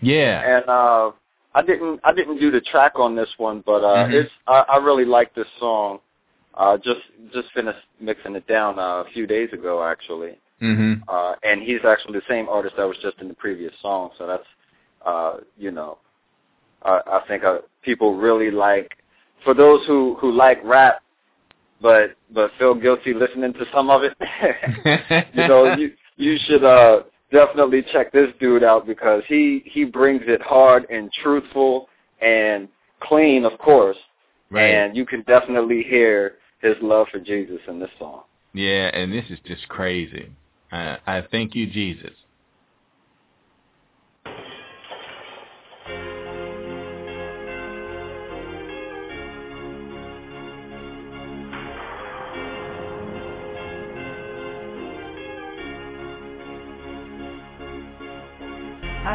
Yeah. 0.00 0.42
and 0.58 0.68
uh, 0.68 1.12
I 1.54 1.62
didn't 1.62 2.00
I 2.04 2.12
didn't 2.12 2.38
do 2.40 2.50
the 2.50 2.60
track 2.60 2.92
on 2.98 3.14
this 3.14 3.32
one, 3.38 3.60
but 3.64 3.84
uh, 3.84 4.06
Mhm. 4.06 4.12
it's 4.14 4.32
I, 4.46 4.64
I 4.68 4.76
really 4.78 5.04
like 5.04 5.34
this 5.34 5.48
song. 5.58 6.00
Uh, 6.54 6.76
just 6.78 7.00
just 7.32 7.50
finished 7.52 7.78
mixing 8.00 8.34
it 8.34 8.46
down 8.46 8.78
uh, 8.78 9.04
a 9.06 9.10
few 9.12 9.26
days 9.26 9.52
ago, 9.52 9.82
actually. 9.82 10.38
Mhm. 10.60 11.02
uh, 11.08 11.34
and 11.42 11.62
he's 11.62 11.84
actually 11.84 12.18
the 12.18 12.24
same 12.28 12.48
artist 12.48 12.76
that 12.76 12.86
was 12.86 12.96
just 12.98 13.18
in 13.20 13.28
the 13.28 13.34
previous 13.34 13.72
song. 13.80 14.10
So 14.16 14.26
that's, 14.26 14.46
uh, 15.04 15.38
you 15.58 15.70
know, 15.72 15.98
I, 16.82 17.00
I 17.06 17.20
think 17.26 17.44
uh, 17.44 17.58
people 17.82 18.14
really 18.16 18.50
like. 18.50 18.96
For 19.44 19.54
those 19.54 19.84
who 19.86 20.16
who 20.20 20.30
like 20.30 20.60
rap, 20.64 21.02
but 21.80 22.14
but 22.32 22.52
feel 22.58 22.74
guilty 22.74 23.12
listening 23.14 23.52
to 23.54 23.64
some 23.72 23.90
of 23.90 24.02
it, 24.04 24.16
you 25.34 25.48
know, 25.48 25.74
you 25.76 25.92
you 26.16 26.38
should 26.46 26.64
uh, 26.64 27.02
definitely 27.32 27.82
check 27.92 28.12
this 28.12 28.28
dude 28.38 28.62
out 28.62 28.86
because 28.86 29.22
he 29.26 29.62
he 29.64 29.84
brings 29.84 30.22
it 30.26 30.40
hard 30.42 30.86
and 30.90 31.10
truthful 31.22 31.88
and 32.20 32.68
clean, 33.00 33.44
of 33.44 33.58
course, 33.58 33.96
right. 34.50 34.62
and 34.62 34.96
you 34.96 35.04
can 35.04 35.22
definitely 35.22 35.82
hear 35.82 36.34
his 36.60 36.76
love 36.80 37.08
for 37.10 37.18
Jesus 37.18 37.58
in 37.66 37.80
this 37.80 37.90
song. 37.98 38.22
Yeah, 38.54 38.90
and 38.94 39.12
this 39.12 39.24
is 39.30 39.38
just 39.44 39.68
crazy. 39.68 40.30
I, 40.70 40.98
I 41.06 41.22
thank 41.30 41.54
you, 41.54 41.66
Jesus. 41.66 42.12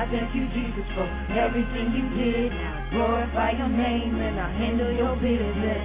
I 0.07 0.09
thank 0.09 0.35
you, 0.35 0.47
Jesus, 0.55 0.87
for 0.95 1.03
everything 1.35 1.91
you 1.91 2.07
did. 2.15 2.51
Now 2.55 2.87
glorify 2.95 3.51
your 3.59 3.67
name 3.67 4.15
and 4.15 4.39
I 4.39 4.47
handle 4.55 4.87
your 4.95 5.19
business. 5.19 5.83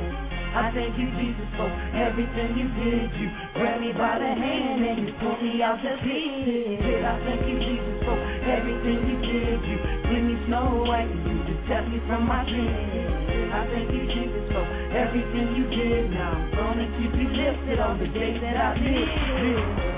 I 0.55 0.71
thank 0.71 0.95
you, 0.95 1.11
Jesus, 1.19 1.51
for 1.59 1.67
everything 1.91 2.55
you 2.55 2.71
did. 2.71 3.11
You 3.19 3.27
grabbed 3.59 3.83
me 3.83 3.91
by 3.91 4.23
the 4.23 4.31
hand 4.31 4.79
and 4.79 5.09
you 5.09 5.13
pulled 5.19 5.43
me 5.43 5.59
out 5.59 5.83
the 5.83 5.99
pit. 6.07 7.03
I 7.03 7.19
thank 7.27 7.51
you, 7.51 7.59
Jesus, 7.67 7.99
for 8.07 8.15
everything 8.47 9.11
you 9.11 9.19
did. 9.27 9.59
You 9.67 9.79
give 10.07 10.23
me 10.23 10.39
snow 10.47 10.87
white 10.87 11.11
and 11.11 11.27
you 11.27 11.43
protect 11.43 11.91
me 11.91 11.99
from 12.07 12.23
my 12.23 12.47
sins. 12.47 13.33
I 13.51 13.67
thank 13.75 13.91
you, 13.91 14.07
Jesus, 14.07 14.47
for 14.55 14.65
everything 14.95 15.51
you 15.59 15.67
did. 15.67 16.15
Now 16.15 16.39
I'm 16.39 16.55
gonna 16.55 16.87
keep 16.95 17.11
you 17.11 17.27
lifted 17.27 17.81
on 17.83 17.99
the 17.99 18.07
days 18.07 18.39
that 18.39 18.55
I 18.55 18.79
live. 18.79 19.09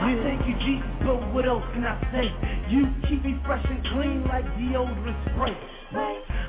I 0.00 0.16
thank 0.24 0.48
you, 0.48 0.56
Jesus, 0.64 0.88
but 1.04 1.20
what 1.34 1.44
else 1.44 1.62
can 1.76 1.84
I 1.84 2.00
say? 2.08 2.32
You 2.68 2.88
keep 3.08 3.24
me 3.24 3.38
fresh 3.44 3.64
and 3.68 3.84
clean 3.92 4.24
like 4.28 4.44
deodorant 4.56 5.20
spray. 5.34 5.56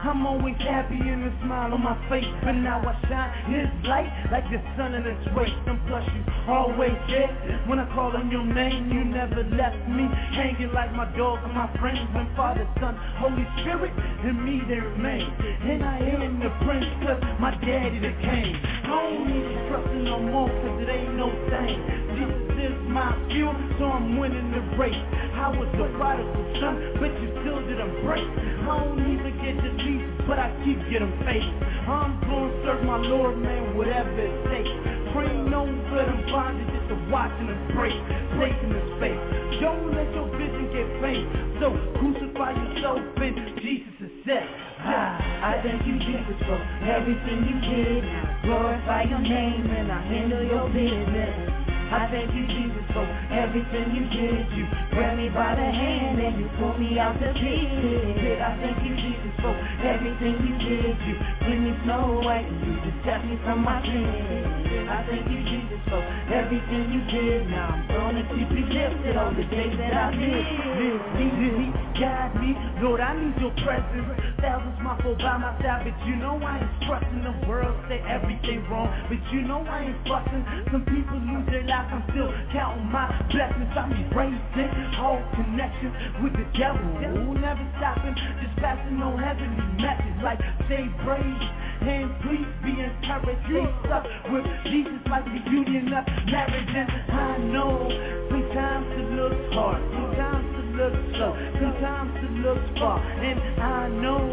I'm 0.05 0.26
always 0.26 0.55
happy 0.57 0.95
and 0.95 1.26
a 1.26 1.34
smile 1.43 1.74
on 1.74 1.82
my 1.82 1.97
face, 2.09 2.30
but 2.43 2.53
now 2.53 2.80
I 2.80 2.93
shine 3.09 3.32
His 3.51 3.68
light 3.89 4.07
like 4.32 4.45
the 4.49 4.61
sun 4.78 4.93
in 4.93 5.05
its 5.05 5.26
rays. 5.36 5.53
And 5.66 5.82
plus 5.88 6.07
you 6.13 6.24
always 6.47 6.93
there 7.09 7.30
when 7.68 7.80
I 7.80 7.86
call 7.93 8.16
on 8.16 8.30
your 8.30 8.45
name. 8.45 8.91
You 8.93 9.03
never 9.03 9.43
left 9.43 9.82
me 9.89 10.07
hanging 10.32 10.72
like 10.74 10.93
my 10.93 11.05
dog 11.18 11.39
and 11.43 11.53
my 11.53 11.68
friends. 11.80 12.07
And 12.13 12.36
Father, 12.36 12.68
Son, 12.80 12.95
Holy 13.18 13.45
Spirit, 13.61 13.91
and 14.24 14.45
me 14.45 14.61
they 14.70 14.80
remain. 14.80 15.26
And 15.26 15.84
I 15.84 15.97
am 15.99 16.39
the 16.39 16.53
prince, 16.63 16.86
cause 17.03 17.22
my 17.39 17.51
daddy 17.66 17.99
that 17.99 18.22
king 18.22 18.55
I 18.55 18.88
don't 18.88 19.28
need 19.28 19.41
you 19.41 19.68
trusting 19.70 20.03
no 20.05 20.20
more, 20.20 20.49
cause 20.49 20.82
it 20.82 20.89
ain't 20.89 21.16
no 21.16 21.30
thing. 21.49 22.45
Is 22.66 22.74
my 22.89 23.13
fuel, 23.30 23.53
so 23.78 23.86
I'm 23.86 24.18
winning 24.18 24.49
the 24.49 24.57
race. 24.74 24.97
I 25.38 25.53
was 25.53 25.70
the 25.78 25.86
prodigal 26.01 26.45
son, 26.57 26.97
still 27.45 27.61
didn't 27.61 28.01
break. 28.01 28.26
I 28.26 28.74
don't 28.82 29.05
even 29.05 29.38
get 29.38 29.53
to 29.61 29.70
Jesus, 29.86 30.09
but 30.26 30.41
I 30.41 30.49
keep 30.66 30.82
getting 30.89 31.13
faith. 31.22 31.45
I'm 31.86 32.18
gonna 32.26 32.49
serve 32.66 32.82
my 32.89 32.97
Lord, 33.05 33.38
man, 33.38 33.78
whatever 33.78 34.09
it 34.18 34.34
takes. 34.49 34.74
Praying 35.13 35.45
no 35.45 35.70
good 35.93 36.09
and 36.09 36.26
bondage, 36.34 36.66
just 36.74 36.89
to 36.89 36.97
watching 37.13 37.53
and 37.53 37.61
pray, 37.78 37.93
taking 38.41 38.74
the 38.74 38.82
space. 38.97 39.22
Don't 39.61 39.93
let 39.93 40.09
your 40.18 40.26
vision 40.34 40.66
get 40.74 40.89
faint. 41.05 41.30
So 41.61 41.70
crucify 42.01 42.49
yourself 42.49 42.97
in 43.22 43.61
Jesus'. 43.61 44.41
Ah, 44.82 45.22
I 45.22 45.61
thank 45.61 45.86
you, 45.86 46.01
Jesus, 46.01 46.38
for 46.49 46.57
everything 46.82 47.45
you 47.45 47.57
did. 47.61 48.01
Glorify 48.41 49.05
your 49.05 49.22
name 49.22 49.70
and 49.70 49.91
I 49.91 50.01
handle 50.01 50.41
your 50.41 50.66
business. 50.74 51.75
I 51.92 52.10
thank 52.10 52.34
you, 52.34 52.48
Jesus, 52.48 52.86
for 52.94 53.06
everything 53.30 53.94
you 53.94 54.06
did. 54.10 54.50
You 54.58 54.66
grabbed 54.92 55.18
me 55.18 55.30
by 55.30 55.54
the 55.54 55.70
hand 55.70 56.20
and 56.20 56.40
you 56.40 56.50
pulled 56.58 56.80
me 56.80 56.98
out 56.98 57.20
the 57.20 57.30
pit. 57.34 58.42
I 58.42 58.58
thank 58.58 58.82
you, 58.82 58.96
Jesus, 58.96 59.34
for 59.42 59.54
everything 59.86 60.36
you 60.42 60.56
did. 60.58 60.98
You 61.06 61.16
cleaned 61.46 61.66
me 61.66 61.74
snow 61.86 62.22
white 62.26 62.50
and 62.50 62.58
you 62.66 62.76
protect 62.82 63.26
me 63.26 63.38
from 63.46 63.64
my 63.64 63.82
sins. 63.86 64.66
I 64.90 65.06
thank 65.06 65.30
you, 65.30 65.42
Jesus, 65.46 65.82
for 65.90 66.02
everything 66.34 66.90
you 66.90 67.02
did. 67.06 67.50
Now 67.50 67.70
I'm 67.70 67.88
gonna 67.88 68.24
keep 68.34 68.50
you 68.50 68.66
lifted 68.66 69.16
on 69.18 69.36
the 69.38 69.46
days 69.46 69.78
that 69.78 69.94
I 69.94 70.10
live. 70.10 70.46
Live, 70.82 71.02
me, 71.16 71.74
guide 72.00 72.34
me. 72.42 72.58
Lord, 72.82 73.02
I 73.02 73.14
need 73.14 73.38
your 73.40 73.54
presence. 73.62 74.10
Thousands 74.42 74.78
my 74.82 75.00
foe 75.02 75.16
by 75.16 75.38
my 75.38 75.58
side, 75.62 75.86
but 75.86 76.08
you 76.08 76.16
know 76.18 76.38
I 76.38 76.60
ain't 76.60 76.84
trusting 76.86 77.24
the 77.24 77.48
world. 77.48 77.74
Say 77.90 78.02
everything 78.08 78.68
wrong, 78.70 78.90
but 79.10 79.18
you 79.34 79.42
know 79.42 79.66
I 79.66 79.86
ain't 79.90 80.08
fussing. 80.08 80.46
Some 80.72 80.86
people 80.86 81.18
lose 81.18 81.46
their 81.50 81.64
I'm 81.76 82.04
still 82.12 82.32
counting 82.56 82.88
my 82.88 83.12
blessings. 83.28 83.68
I'm 83.76 83.92
erasing 83.92 84.72
all 84.96 85.20
connections 85.36 85.92
with 86.24 86.34
the 86.34 86.48
devil. 86.56 86.88
Never 87.36 87.68
stopping, 87.78 88.16
just 88.16 88.56
passing 88.64 89.02
on 89.04 89.20
heavenly 89.20 89.84
message 89.84 90.20
like 90.24 90.40
stay 90.66 90.88
brave 91.04 91.44
and 91.84 92.08
please 92.24 92.48
be 92.64 92.80
encouraged. 92.80 93.44
Stay 93.52 93.68
stuck 93.84 94.08
with 94.32 94.48
Jesus 94.72 95.04
like 95.12 95.26
the 95.26 95.42
union 95.52 95.92
of 95.92 96.08
marriage. 96.32 96.72
And 96.72 96.90
I 97.12 97.38
know 97.52 97.92
sometimes 98.32 98.88
it 98.96 99.10
looks 99.20 99.54
hard, 99.54 99.84
sometimes 99.92 100.48
it 100.56 100.70
looks 100.80 101.02
slow, 101.20 101.36
sometimes 101.60 102.12
it 102.24 102.34
looks 102.40 102.80
far. 102.80 103.04
And 103.04 103.38
I 103.60 103.90
know 103.90 104.24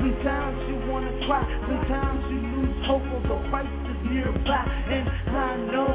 sometimes 0.00 0.56
you 0.64 0.76
wanna 0.88 1.12
cry, 1.28 1.44
sometimes 1.68 2.24
you 2.32 2.40
lose 2.56 2.86
hope 2.88 3.04
of 3.04 3.22
the 3.28 3.36
is 3.36 3.85
nearby. 4.10 4.64
And 4.88 5.08
I 5.36 5.56
know 5.72 5.90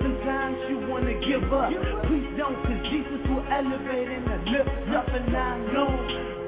sometimes 0.00 0.56
you 0.70 0.86
wanna 0.88 1.14
give 1.24 1.52
up. 1.52 1.70
Please 2.06 2.30
don't, 2.36 2.56
cause 2.62 2.82
Jesus 2.90 3.20
will 3.28 3.44
elevate 3.50 4.08
and 4.08 4.44
lift 4.50 4.70
up. 4.94 5.08
And 5.08 5.36
I 5.36 5.58
know 5.72 5.90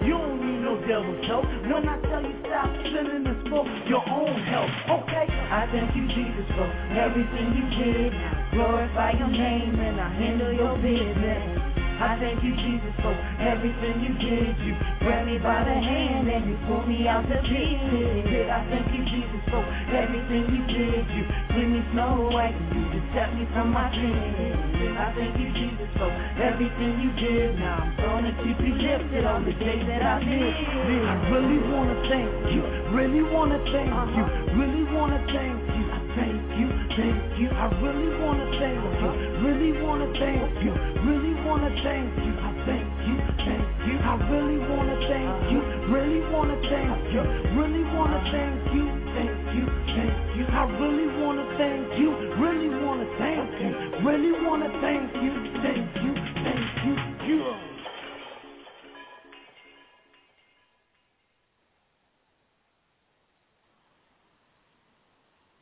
you 0.03 0.17
don't 0.17 0.41
need 0.41 0.61
no 0.65 0.81
devil's 0.87 1.27
help. 1.27 1.45
When 1.45 1.89
I 1.89 2.01
tell 2.09 2.23
you 2.23 2.35
stop 2.47 2.71
sinning, 2.85 3.27
it's 3.27 3.49
for 3.49 3.67
your 3.87 4.05
own 4.09 4.41
help. 4.49 4.71
Okay? 5.03 5.27
I 5.29 5.67
thank 5.71 5.97
you, 5.97 6.07
Jesus, 6.09 6.47
for 6.57 6.69
everything 6.95 7.47
you 7.59 7.67
did. 7.79 8.13
Glorify 8.53 9.13
your 9.19 9.29
name 9.29 9.79
and 9.79 10.01
I 10.01 10.09
handle 10.15 10.53
your 10.53 10.77
business. 10.79 11.70
I 12.01 12.17
thank 12.17 12.43
you, 12.43 12.57
Jesus, 12.57 12.97
for 13.05 13.13
everything 13.45 14.01
you 14.01 14.17
did. 14.17 14.57
You 14.65 14.73
grabbed 15.05 15.29
me 15.29 15.37
by 15.37 15.61
the 15.69 15.77
hand 15.77 16.33
and 16.33 16.49
you 16.49 16.57
pulled 16.65 16.89
me 16.89 17.05
out 17.07 17.29
the 17.29 17.37
pit. 17.45 18.49
I 18.49 18.65
thank 18.73 18.89
you, 18.89 19.05
Jesus, 19.05 19.43
for 19.53 19.61
everything 19.93 20.49
you 20.49 20.65
did. 20.65 21.05
You 21.13 21.25
cleaned 21.53 21.73
me 21.77 21.85
snow 21.93 22.33
white 22.33 22.57
and 22.57 22.73
you 22.73 22.89
protect 22.89 23.37
me 23.37 23.45
from 23.53 23.69
my 23.77 23.93
sins. 23.93 24.97
I 24.97 25.13
thank 25.13 25.37
you, 25.45 25.53
Jesus, 25.53 25.93
for 26.01 26.09
everything 26.41 27.05
you 27.05 27.13
did. 27.21 27.61
Now 27.61 27.85
I'm 27.85 27.93
gonna 28.01 28.33
keep 28.49 28.57
you 28.65 28.75
lifted 28.81 29.25
on 29.29 29.45
the 29.45 29.53
days 29.61 29.85
that 29.85 30.01
I 30.01 30.25
live. 30.25 30.57
I 31.05 31.15
really 31.37 31.61
wanna 31.69 32.01
thank 32.09 32.33
you, 32.49 32.65
really 32.97 33.23
wanna 33.29 33.61
thank 33.69 33.93
you, 34.17 34.25
really 34.57 34.85
wanna 34.97 35.21
thank 35.29 35.69
you. 35.69 35.70
Thank 36.17 36.43
you, 36.59 36.69
thank 36.97 37.39
you. 37.41 37.49
I 37.51 37.67
really 37.83 38.11
wanna 38.23 38.47
thank 38.59 38.83
you, 39.01 39.11
really 39.45 39.73
wanna 39.83 40.09
thank 40.19 40.65
you, 40.65 40.73
really 41.07 41.35
wanna 41.47 41.71
thank 41.83 42.11
you. 42.25 42.33
I 42.39 42.51
thank 42.67 42.89
you, 43.07 43.17
thank 43.45 43.65
you. 43.87 43.97
I 44.01 44.15
really 44.31 44.59
wanna 44.71 44.97
thank 45.09 45.53
you, 45.53 45.61
really 45.93 46.21
wanna 46.33 46.57
thank 46.69 47.15
you, 47.15 47.23
really 47.59 47.85
wanna 47.95 48.21
thank 48.33 48.75
you, 48.75 48.85
thank 49.15 49.39
you, 49.55 49.65
thank 49.95 50.37
you. 50.37 50.45
I 50.51 50.65
really 50.81 51.09
wanna 51.23 51.47
thank 51.59 51.99
you, 51.99 52.11
really 52.43 52.71
wanna 52.83 53.07
thank 53.19 53.61
you, 53.61 53.71
really 54.07 54.33
wanna 54.47 54.71
thank 54.81 55.15
you, 55.23 55.33
thank 55.63 55.89
you, 56.05 56.15
thank 56.45 56.85
you. 56.85 56.95
you. 57.29 57.70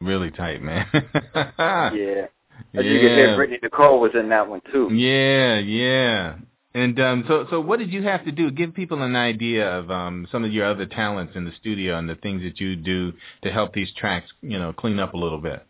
Really 0.09 0.31
tight, 0.31 0.63
man. 0.63 0.87
yeah. 0.93 1.03
As 2.75 2.85
you 2.85 2.99
can 2.99 3.15
hear, 3.15 3.37
Brittney 3.37 3.63
Nicole 3.63 4.01
was 4.01 4.13
in 4.15 4.31
that 4.31 4.49
one 4.49 4.63
too. 4.73 4.89
Yeah, 4.91 5.59
yeah. 5.59 6.37
And 6.73 6.99
um, 6.99 7.25
so, 7.29 7.47
so 7.51 7.61
what 7.61 7.79
did 7.79 7.93
you 7.93 8.03
have 8.05 8.25
to 8.25 8.33
do? 8.33 8.51
Give 8.51 8.73
people 8.73 9.03
an 9.03 9.15
idea 9.17 9.69
of 9.71 9.91
um, 9.91 10.27
some 10.33 10.45
of 10.45 10.53
your 10.53 10.65
other 10.65 10.87
talents 10.87 11.35
in 11.37 11.45
the 11.45 11.53
studio 11.61 11.99
and 11.99 12.09
the 12.09 12.15
things 12.15 12.43
that 12.43 12.59
you 12.59 12.75
do 12.75 13.13
to 13.43 13.51
help 13.51 13.75
these 13.75 13.93
tracks, 13.99 14.31
you 14.41 14.59
know, 14.59 14.73
clean 14.73 14.99
up 14.99 15.13
a 15.13 15.17
little 15.17 15.41
bit. 15.41 15.67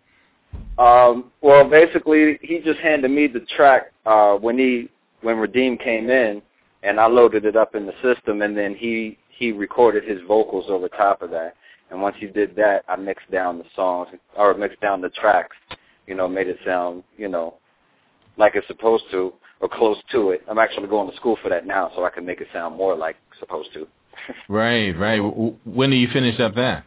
Um, 0.78 1.32
well, 1.40 1.68
basically, 1.68 2.38
he 2.40 2.60
just 2.60 2.78
handed 2.78 3.10
me 3.10 3.26
the 3.26 3.40
track 3.56 3.92
uh, 4.06 4.34
when 4.34 4.56
he 4.56 4.88
when 5.22 5.38
Redeem 5.38 5.78
came 5.78 6.10
in, 6.10 6.40
and 6.84 7.00
I 7.00 7.06
loaded 7.06 7.44
it 7.44 7.56
up 7.56 7.74
in 7.74 7.86
the 7.86 7.94
system, 8.02 8.42
and 8.42 8.56
then 8.56 8.76
he 8.76 9.18
he 9.36 9.50
recorded 9.50 10.04
his 10.04 10.20
vocals 10.28 10.66
over 10.68 10.88
top 10.88 11.22
of 11.22 11.30
that. 11.30 11.54
And 11.90 12.02
once 12.02 12.16
he 12.18 12.26
did 12.26 12.54
that, 12.56 12.84
I 12.88 12.96
mixed 12.96 13.30
down 13.30 13.58
the 13.58 13.64
songs 13.74 14.08
or 14.36 14.54
mixed 14.54 14.80
down 14.80 15.00
the 15.00 15.08
tracks, 15.10 15.56
you 16.06 16.14
know, 16.14 16.28
made 16.28 16.48
it 16.48 16.58
sound, 16.64 17.02
you 17.16 17.28
know, 17.28 17.54
like 18.36 18.54
it's 18.54 18.66
supposed 18.66 19.04
to 19.10 19.32
or 19.60 19.68
close 19.68 19.96
to 20.12 20.30
it. 20.30 20.42
I'm 20.48 20.58
actually 20.58 20.88
going 20.88 21.10
to 21.10 21.16
school 21.16 21.36
for 21.42 21.48
that 21.48 21.66
now, 21.66 21.90
so 21.94 22.04
I 22.04 22.10
can 22.10 22.24
make 22.24 22.40
it 22.40 22.48
sound 22.52 22.76
more 22.76 22.96
like 22.96 23.16
it's 23.30 23.40
supposed 23.40 23.72
to. 23.74 23.86
right, 24.48 24.96
right. 24.98 25.18
When 25.18 25.90
do 25.90 25.96
you 25.96 26.08
finish 26.12 26.38
up 26.40 26.54
that? 26.54 26.84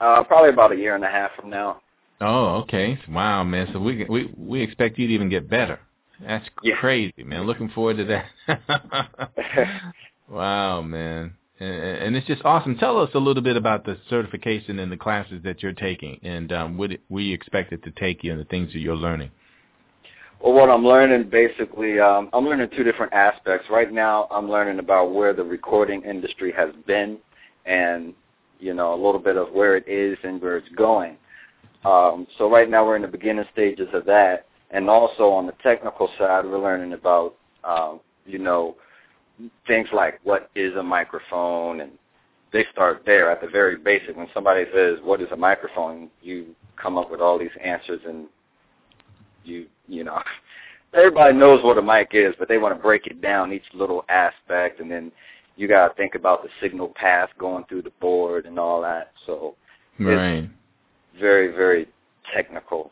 Uh, 0.00 0.24
probably 0.24 0.50
about 0.50 0.72
a 0.72 0.76
year 0.76 0.94
and 0.94 1.04
a 1.04 1.08
half 1.08 1.30
from 1.38 1.50
now. 1.50 1.80
Oh, 2.20 2.62
okay. 2.62 2.98
Wow, 3.08 3.44
man. 3.44 3.68
So 3.72 3.80
we 3.80 4.04
we 4.08 4.32
we 4.36 4.62
expect 4.62 4.98
you 4.98 5.08
to 5.08 5.12
even 5.12 5.28
get 5.28 5.50
better. 5.50 5.80
That's 6.24 6.48
yeah. 6.62 6.76
crazy, 6.76 7.24
man. 7.24 7.46
Looking 7.46 7.68
forward 7.70 7.96
to 7.96 8.22
that. 8.46 9.32
wow, 10.28 10.82
man. 10.82 11.34
And 11.60 12.16
it's 12.16 12.26
just 12.26 12.44
awesome. 12.44 12.76
Tell 12.76 12.98
us 12.98 13.10
a 13.14 13.18
little 13.18 13.42
bit 13.42 13.56
about 13.56 13.84
the 13.84 13.96
certification 14.10 14.80
and 14.80 14.90
the 14.90 14.96
classes 14.96 15.42
that 15.44 15.62
you're 15.62 15.72
taking, 15.72 16.18
and 16.22 16.52
um, 16.52 16.76
what 16.76 16.90
we 17.08 17.32
expect 17.32 17.72
it 17.72 17.84
to 17.84 17.90
take 17.92 18.24
you, 18.24 18.32
and 18.32 18.40
the 18.40 18.44
things 18.46 18.72
that 18.72 18.80
you're 18.80 18.96
learning. 18.96 19.30
Well, 20.42 20.54
what 20.54 20.70
I'm 20.70 20.84
learning 20.84 21.30
basically, 21.30 22.00
um, 22.00 22.28
I'm 22.32 22.44
learning 22.44 22.70
two 22.76 22.82
different 22.82 23.12
aspects. 23.12 23.68
Right 23.70 23.92
now, 23.92 24.26
I'm 24.32 24.50
learning 24.50 24.80
about 24.80 25.12
where 25.12 25.32
the 25.32 25.44
recording 25.44 26.02
industry 26.02 26.52
has 26.56 26.70
been, 26.84 27.18
and 27.64 28.12
you 28.58 28.74
know 28.74 28.92
a 28.92 28.96
little 28.96 29.20
bit 29.20 29.36
of 29.36 29.52
where 29.52 29.76
it 29.76 29.86
is 29.86 30.18
and 30.24 30.42
where 30.42 30.56
it's 30.56 30.68
going. 30.70 31.16
Um, 31.84 32.26
so 32.38 32.50
right 32.50 32.68
now, 32.68 32.84
we're 32.84 32.96
in 32.96 33.02
the 33.02 33.08
beginning 33.08 33.44
stages 33.52 33.88
of 33.92 34.04
that, 34.06 34.46
and 34.72 34.90
also 34.90 35.28
on 35.30 35.46
the 35.46 35.54
technical 35.62 36.08
side, 36.18 36.44
we're 36.44 36.60
learning 36.60 36.92
about 36.92 37.36
um, 37.62 38.00
you 38.26 38.40
know 38.40 38.74
things 39.66 39.88
like 39.92 40.20
what 40.24 40.50
is 40.54 40.74
a 40.76 40.82
microphone 40.82 41.80
and 41.80 41.92
they 42.52 42.66
start 42.70 43.02
there 43.06 43.30
at 43.30 43.40
the 43.40 43.46
very 43.46 43.76
basic. 43.76 44.16
When 44.16 44.28
somebody 44.34 44.64
says, 44.74 44.98
what 45.02 45.20
is 45.20 45.28
a 45.32 45.36
microphone, 45.36 46.10
you 46.20 46.54
come 46.76 46.98
up 46.98 47.10
with 47.10 47.20
all 47.20 47.38
these 47.38 47.48
answers 47.62 48.00
and 48.06 48.26
you, 49.44 49.66
you 49.88 50.04
know, 50.04 50.22
everybody 50.94 51.34
knows 51.34 51.64
what 51.64 51.78
a 51.78 51.82
mic 51.82 52.10
is, 52.12 52.34
but 52.38 52.48
they 52.48 52.58
want 52.58 52.76
to 52.76 52.82
break 52.82 53.06
it 53.06 53.22
down 53.22 53.52
each 53.52 53.64
little 53.72 54.04
aspect 54.08 54.80
and 54.80 54.90
then 54.90 55.10
you 55.56 55.68
got 55.68 55.88
to 55.88 55.94
think 55.94 56.14
about 56.14 56.42
the 56.42 56.48
signal 56.60 56.92
path 56.94 57.30
going 57.38 57.64
through 57.68 57.82
the 57.82 57.92
board 58.00 58.46
and 58.46 58.58
all 58.58 58.80
that. 58.82 59.12
So 59.26 59.54
right. 59.98 60.44
it's 60.44 61.20
very, 61.20 61.48
very 61.48 61.88
technical 62.34 62.90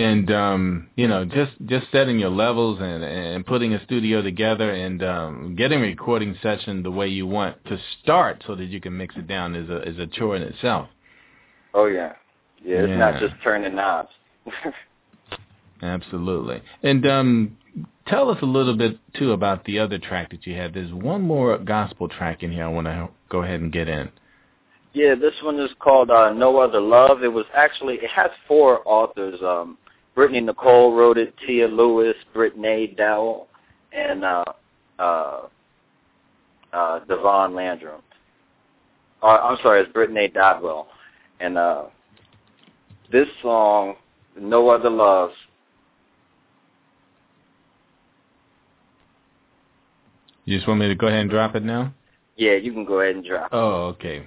and 0.00 0.30
um, 0.32 0.88
you 0.96 1.06
know, 1.06 1.26
just 1.26 1.52
just 1.66 1.86
setting 1.92 2.18
your 2.18 2.30
levels 2.30 2.78
and 2.80 3.04
and 3.04 3.44
putting 3.44 3.74
a 3.74 3.84
studio 3.84 4.22
together 4.22 4.70
and 4.70 5.02
um, 5.02 5.54
getting 5.56 5.78
a 5.80 5.82
recording 5.82 6.34
session 6.42 6.82
the 6.82 6.90
way 6.90 7.06
you 7.06 7.26
want 7.26 7.62
to 7.66 7.78
start, 8.02 8.42
so 8.46 8.54
that 8.56 8.64
you 8.64 8.80
can 8.80 8.96
mix 8.96 9.14
it 9.16 9.28
down 9.28 9.54
is 9.54 9.68
a 9.68 9.82
is 9.82 9.98
a 9.98 10.06
chore 10.06 10.36
in 10.36 10.42
itself. 10.42 10.88
Oh 11.74 11.84
yeah, 11.84 12.14
yeah. 12.64 12.78
It's 12.78 12.88
yeah. 12.88 12.96
not 12.96 13.20
just 13.20 13.34
turning 13.44 13.74
knobs. 13.74 14.08
Absolutely. 15.82 16.62
And 16.82 17.06
um, 17.06 17.56
tell 18.06 18.30
us 18.30 18.38
a 18.40 18.46
little 18.46 18.76
bit 18.76 18.98
too 19.14 19.32
about 19.32 19.64
the 19.66 19.78
other 19.78 19.98
track 19.98 20.30
that 20.30 20.46
you 20.46 20.54
had. 20.54 20.72
There's 20.72 20.92
one 20.92 21.20
more 21.20 21.58
gospel 21.58 22.08
track 22.08 22.42
in 22.42 22.50
here. 22.50 22.64
I 22.64 22.68
want 22.68 22.86
to 22.86 23.08
go 23.28 23.42
ahead 23.42 23.60
and 23.60 23.70
get 23.70 23.88
in. 23.88 24.10
Yeah, 24.94 25.14
this 25.14 25.34
one 25.42 25.60
is 25.60 25.70
called 25.78 26.10
uh, 26.10 26.32
"No 26.32 26.56
Other 26.56 26.80
Love." 26.80 27.22
It 27.22 27.32
was 27.32 27.44
actually 27.54 27.96
it 27.96 28.10
has 28.10 28.30
four 28.48 28.80
authors. 28.86 29.38
Um, 29.42 29.76
Brittney 30.16 30.42
Nicole 30.42 30.94
wrote 30.94 31.18
it, 31.18 31.34
Tia 31.46 31.68
Lewis, 31.68 32.16
Brittany 32.34 32.94
Dowell, 32.96 33.48
and 33.92 34.24
uh, 34.24 34.44
uh, 34.98 35.40
uh, 36.72 36.98
Devon 37.06 37.54
Landrum. 37.54 38.02
Uh, 39.22 39.26
I'm 39.26 39.58
sorry, 39.62 39.82
it's 39.82 39.92
Brittany 39.92 40.28
Dodwell. 40.28 40.88
And 41.40 41.56
uh, 41.56 41.84
this 43.12 43.28
song, 43.42 43.96
No 44.36 44.68
Other 44.68 44.90
Love, 44.90 45.30
You 50.50 50.56
just 50.56 50.66
want 50.66 50.80
me 50.80 50.88
to 50.88 50.96
go 50.96 51.06
ahead 51.06 51.20
and 51.20 51.30
drop 51.30 51.54
it 51.54 51.62
now? 51.62 51.94
Yeah, 52.36 52.54
you 52.54 52.72
can 52.72 52.84
go 52.84 53.00
ahead 53.00 53.14
and 53.14 53.24
drop 53.24 53.52
it. 53.52 53.54
Oh, 53.54 53.94
okay. 53.94 54.26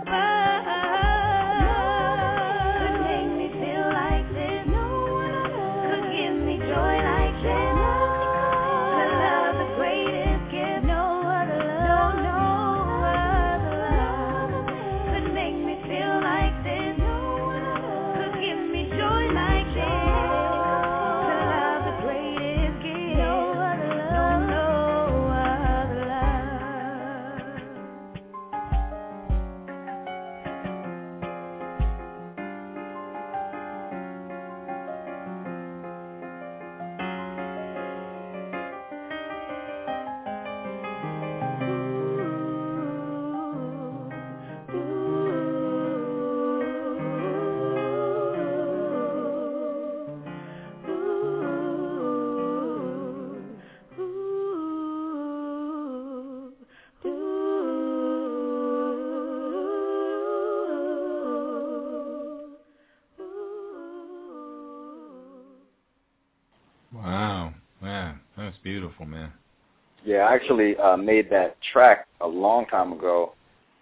Yeah, 70.11 70.25
I 70.25 70.35
actually 70.35 70.75
uh, 70.75 70.97
made 70.97 71.29
that 71.29 71.55
track 71.71 72.05
a 72.19 72.27
long 72.27 72.65
time 72.65 72.91
ago, 72.91 73.31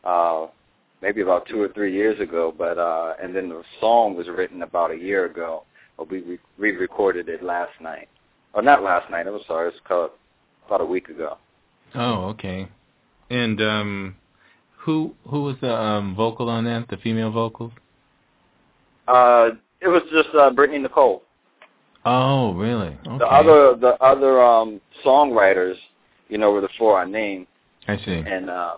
uh, 0.03 0.45
maybe 1.01 1.21
about 1.21 1.47
two 1.47 1.59
or 1.59 1.69
three 1.69 1.91
years 1.91 2.19
ago. 2.19 2.53
But 2.55 2.77
uh, 2.77 3.13
and 3.19 3.35
then 3.35 3.49
the 3.49 3.63
song 3.79 4.15
was 4.15 4.27
written 4.27 4.61
about 4.61 4.91
a 4.91 4.95
year 4.95 5.25
ago. 5.25 5.63
But 5.97 6.11
we 6.11 6.21
re- 6.21 6.39
re-recorded 6.59 7.29
it 7.29 7.41
last 7.41 7.71
night, 7.81 8.09
or 8.53 8.61
not 8.61 8.83
last 8.83 9.09
night. 9.09 9.25
It 9.25 9.31
was 9.31 9.41
sorry, 9.47 9.69
it's 9.69 9.79
called 9.87 10.11
about 10.67 10.81
a 10.81 10.85
week 10.85 11.09
ago. 11.09 11.39
Oh, 11.95 12.27
okay. 12.27 12.67
And 13.31 13.59
um, 13.59 14.15
who 14.77 15.15
who 15.27 15.41
was 15.41 15.55
the 15.61 15.73
um, 15.73 16.15
vocal 16.15 16.47
on 16.47 16.63
that? 16.65 16.89
The 16.89 16.97
female 16.97 17.31
vocals? 17.31 17.71
Uh, 19.07 19.49
it 19.81 19.87
was 19.87 20.03
just 20.13 20.29
uh, 20.35 20.51
Brittney 20.51 20.79
Nicole. 20.79 21.23
Oh, 22.05 22.53
really? 22.53 22.95
Okay. 23.07 23.17
The 23.17 23.25
other 23.25 23.75
the 23.75 23.97
other 23.99 24.43
um, 24.43 24.79
songwriters, 25.03 25.75
you 26.29 26.37
know, 26.37 26.51
were 26.51 26.61
the 26.61 26.69
four 26.77 26.97
I 26.99 27.05
named, 27.05 27.47
I 27.87 27.97
see. 27.97 28.11
and 28.11 28.49
uh, 28.49 28.75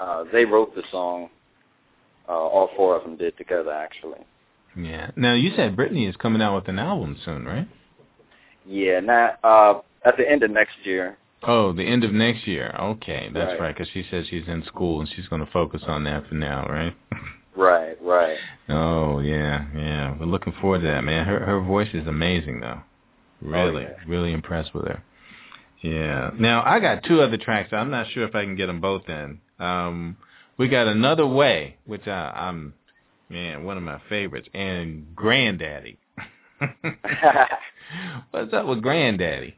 uh, 0.00 0.24
they 0.32 0.44
wrote 0.44 0.74
the 0.74 0.82
song. 0.90 1.30
Uh, 2.28 2.32
all 2.32 2.70
four 2.76 2.96
of 2.96 3.02
them 3.02 3.16
did 3.16 3.36
together, 3.36 3.70
actually. 3.72 4.20
Yeah. 4.76 5.10
Now 5.16 5.34
you 5.34 5.50
said 5.56 5.76
Brittney 5.76 6.08
is 6.08 6.16
coming 6.16 6.40
out 6.42 6.54
with 6.56 6.68
an 6.68 6.78
album 6.78 7.16
soon, 7.24 7.44
right? 7.44 7.68
Yeah, 8.66 9.00
Now 9.00 9.30
uh, 9.44 9.80
at 10.06 10.16
the 10.16 10.28
end 10.28 10.42
of 10.42 10.50
next 10.50 10.76
year. 10.84 11.16
Oh, 11.46 11.72
the 11.74 11.82
end 11.84 12.04
of 12.04 12.12
next 12.12 12.46
year. 12.46 12.74
Okay, 12.80 13.28
that's 13.34 13.50
Right. 13.52 13.60
right. 13.60 13.74
Because 13.76 13.90
she 13.92 14.04
says 14.10 14.24
she's 14.30 14.48
in 14.48 14.64
school 14.64 15.00
and 15.00 15.08
she's 15.14 15.28
going 15.28 15.44
to 15.44 15.50
focus 15.52 15.82
on 15.86 16.04
that 16.04 16.26
for 16.28 16.34
now, 16.34 16.66
right? 16.68 16.94
Right, 17.56 17.96
right. 18.02 18.36
oh 18.68 19.20
yeah, 19.20 19.66
yeah. 19.76 20.16
We're 20.18 20.26
looking 20.26 20.54
forward 20.60 20.80
to 20.80 20.88
that, 20.88 21.04
man. 21.04 21.24
Her 21.24 21.38
her 21.38 21.60
voice 21.60 21.86
is 21.94 22.04
amazing, 22.08 22.58
though. 22.58 22.80
Really, 23.40 23.84
Oh, 23.84 23.90
yeah. 23.90 23.96
really 24.08 24.32
impressed 24.32 24.74
with 24.74 24.86
her. 24.88 25.04
Yeah. 25.82 26.30
Now 26.38 26.62
I 26.64 26.80
got 26.80 27.04
two 27.04 27.20
other 27.20 27.36
tracks. 27.36 27.72
I'm 27.72 27.90
not 27.90 28.06
sure 28.12 28.24
if 28.24 28.34
I 28.34 28.44
can 28.44 28.56
get 28.56 28.66
them 28.66 28.80
both 28.80 29.08
in. 29.08 29.40
Um, 29.58 30.16
we 30.56 30.68
got 30.68 30.86
another 30.86 31.26
way, 31.26 31.76
which 31.84 32.06
I, 32.06 32.30
I'm, 32.34 32.74
man, 33.28 33.64
one 33.64 33.76
of 33.76 33.82
my 33.82 34.00
favorites, 34.08 34.48
and 34.54 35.14
Granddaddy. 35.14 35.98
What's 38.30 38.52
up 38.52 38.66
with 38.66 38.82
Granddaddy? 38.82 39.56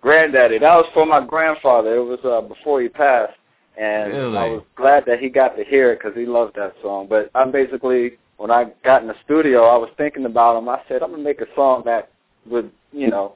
Granddaddy, 0.00 0.58
that 0.58 0.74
was 0.74 0.86
for 0.94 1.04
my 1.06 1.24
grandfather. 1.24 1.96
It 1.96 2.04
was 2.04 2.18
uh, 2.24 2.40
before 2.42 2.80
he 2.80 2.88
passed, 2.88 3.34
and 3.78 4.12
Really? 4.12 4.38
I 4.38 4.48
was 4.48 4.62
glad 4.76 5.04
that 5.06 5.18
he 5.18 5.28
got 5.28 5.56
to 5.56 5.64
hear 5.64 5.92
it 5.92 5.98
because 5.98 6.16
he 6.16 6.26
loved 6.26 6.56
that 6.56 6.74
song. 6.82 7.06
But 7.08 7.30
I'm 7.34 7.50
basically, 7.50 8.12
when 8.36 8.50
I 8.50 8.72
got 8.84 9.02
in 9.02 9.08
the 9.08 9.16
studio, 9.24 9.64
I 9.64 9.76
was 9.76 9.90
thinking 9.96 10.24
about 10.24 10.58
him. 10.58 10.68
I 10.68 10.80
said, 10.88 11.02
I'm 11.02 11.10
gonna 11.10 11.22
make 11.22 11.40
a 11.40 11.46
song 11.54 11.82
that 11.86 12.10
would, 12.48 12.70
you 12.92 13.08
know, 13.08 13.34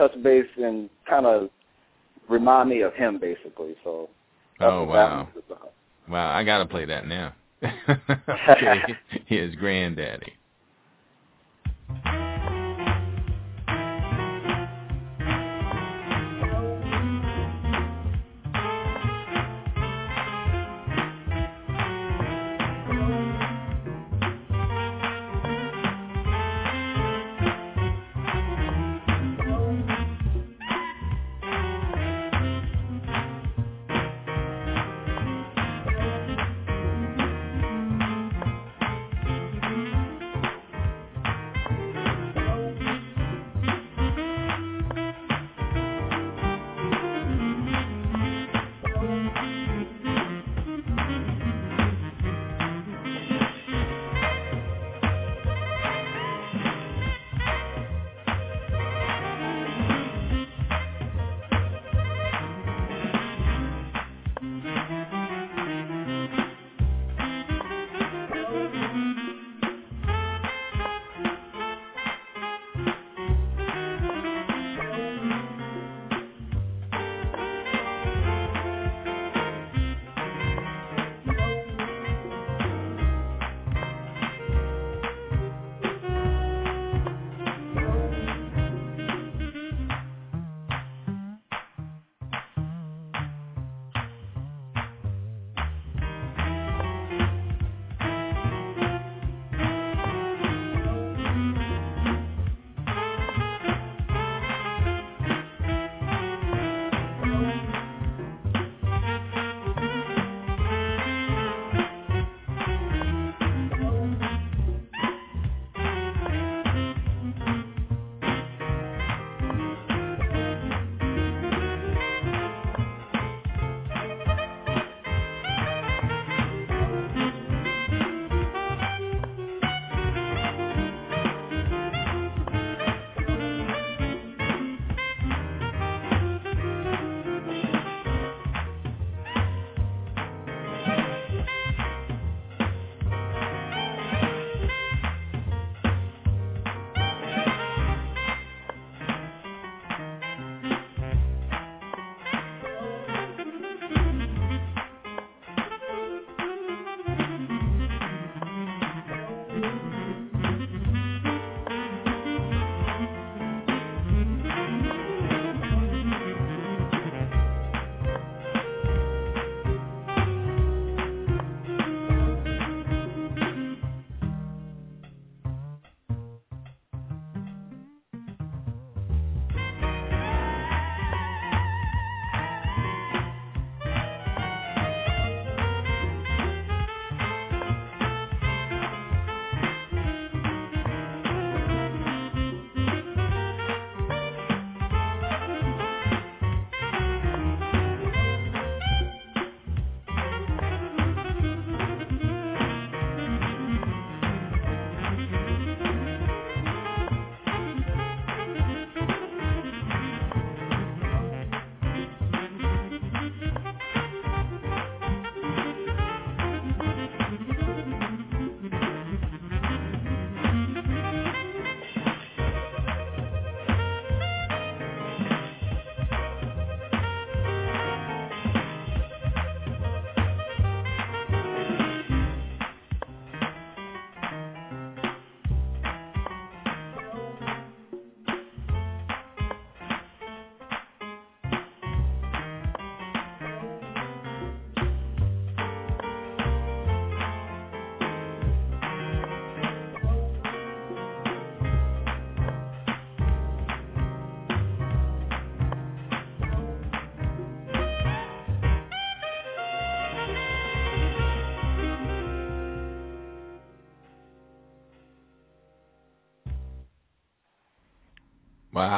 touch 0.00 0.22
base 0.22 0.46
and 0.56 0.88
kind 1.08 1.26
of 1.26 1.50
remind 2.28 2.70
me 2.70 2.80
of 2.80 2.94
him, 2.94 3.18
basically. 3.18 3.76
So 3.84 4.08
Oh 4.60 4.84
wow, 4.84 5.28
wow! 6.08 6.30
I 6.30 6.44
gotta 6.44 6.66
play 6.66 6.84
that 6.86 7.06
now. 7.06 7.34
okay, 8.48 8.82
here's 9.26 9.54
Granddaddy. 9.54 10.32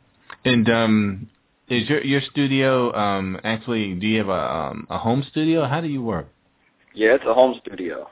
And 0.46 0.70
um, 0.70 1.30
is 1.70 1.90
your 1.90 2.04
your 2.04 2.22
studio 2.22 2.94
um, 2.96 3.40
actually? 3.44 3.94
Do 3.96 4.08
you 4.08 4.20
have 4.20 4.30
a 4.30 4.32
um, 4.56 4.88
a 4.90 4.98
home 4.98 5.24
studio? 5.30 5.66
How 5.66 5.82
do 5.82 5.88
you 5.88 6.02
work? 6.04 6.28
Yeah, 6.94 7.16
it's 7.16 7.26
a 7.26 7.34
home 7.34 7.60
studio. 7.66 8.10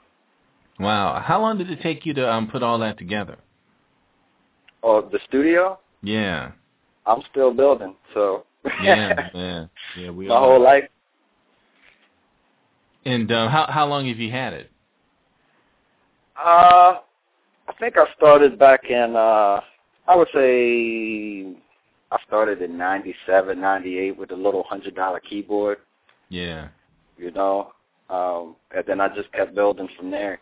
Wow. 0.79 1.21
How 1.25 1.41
long 1.41 1.57
did 1.57 1.71
it 1.71 1.81
take 1.81 2.05
you 2.05 2.13
to 2.15 2.29
um, 2.29 2.47
put 2.49 2.61
all 2.61 2.79
that 2.79 2.97
together? 2.97 3.37
Oh, 4.83 5.01
the 5.01 5.19
studio? 5.27 5.79
Yeah. 6.03 6.51
I'm 7.05 7.21
still 7.31 7.53
building, 7.53 7.95
so 8.13 8.43
Yeah, 8.83 9.29
yeah, 9.33 9.65
yeah. 9.97 10.09
We 10.09 10.27
my 10.27 10.35
all- 10.35 10.49
whole 10.49 10.61
life. 10.61 10.83
And 13.05 13.31
uh, 13.31 13.47
how 13.49 13.67
how 13.69 13.85
long 13.85 14.07
have 14.07 14.17
you 14.17 14.31
had 14.31 14.53
it? 14.53 14.71
Uh, 16.37 16.99
I 17.67 17.73
think 17.79 17.97
I 17.97 18.05
started 18.17 18.59
back 18.59 18.81
in, 18.89 19.15
uh, 19.15 19.61
I 20.07 20.15
would 20.15 20.27
say 20.33 21.55
I 22.11 22.17
started 22.27 22.61
in 22.61 22.77
97, 22.77 23.59
98 23.59 24.17
with 24.17 24.31
a 24.31 24.35
little 24.35 24.63
$100 24.71 25.19
keyboard, 25.27 25.77
Yeah, 26.29 26.67
you 27.17 27.31
know, 27.31 27.71
um, 28.09 28.55
and 28.75 28.83
then 28.85 29.01
I 29.01 29.07
just 29.15 29.31
kept 29.31 29.55
building 29.55 29.87
from 29.97 30.11
there. 30.11 30.39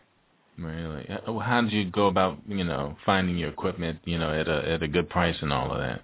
really. 0.58 1.06
How 1.42 1.60
did 1.62 1.72
you 1.72 1.90
go 1.90 2.08
about 2.08 2.38
you 2.46 2.64
know 2.64 2.96
finding 3.06 3.38
your 3.38 3.50
equipment 3.50 3.98
you 4.04 4.18
know 4.18 4.30
at 4.32 4.48
a 4.48 4.68
at 4.72 4.82
a 4.82 4.88
good 4.88 5.08
price 5.08 5.36
and 5.42 5.52
all 5.52 5.70
of 5.72 5.78
that? 5.78 6.00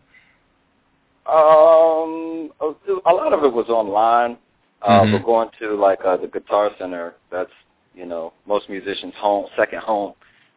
Um, 1.31 2.51
a 2.61 3.13
lot 3.13 3.33
of 3.33 3.45
it 3.45 3.53
was 3.53 3.69
online, 3.69 4.39
uh, 4.83 5.03
Mhm. 5.05 5.13
but 5.13 5.25
going 5.25 5.51
to 5.59 5.75
like 5.75 6.05
uh, 6.05 6.17
the 6.17 6.27
Guitar 6.29 6.71
Center, 6.79 7.15
that's, 7.31 7.53
you 7.95 8.07
know, 8.07 8.33
most 8.47 8.69
musicians' 8.69 9.15
home, 9.17 9.47
second 9.57 9.81
home, 9.81 10.15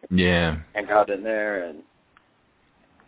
Yeah, 0.09 0.57
and 0.75 0.87
got 0.87 1.09
in 1.09 1.23
there 1.23 1.63
and 1.63 1.81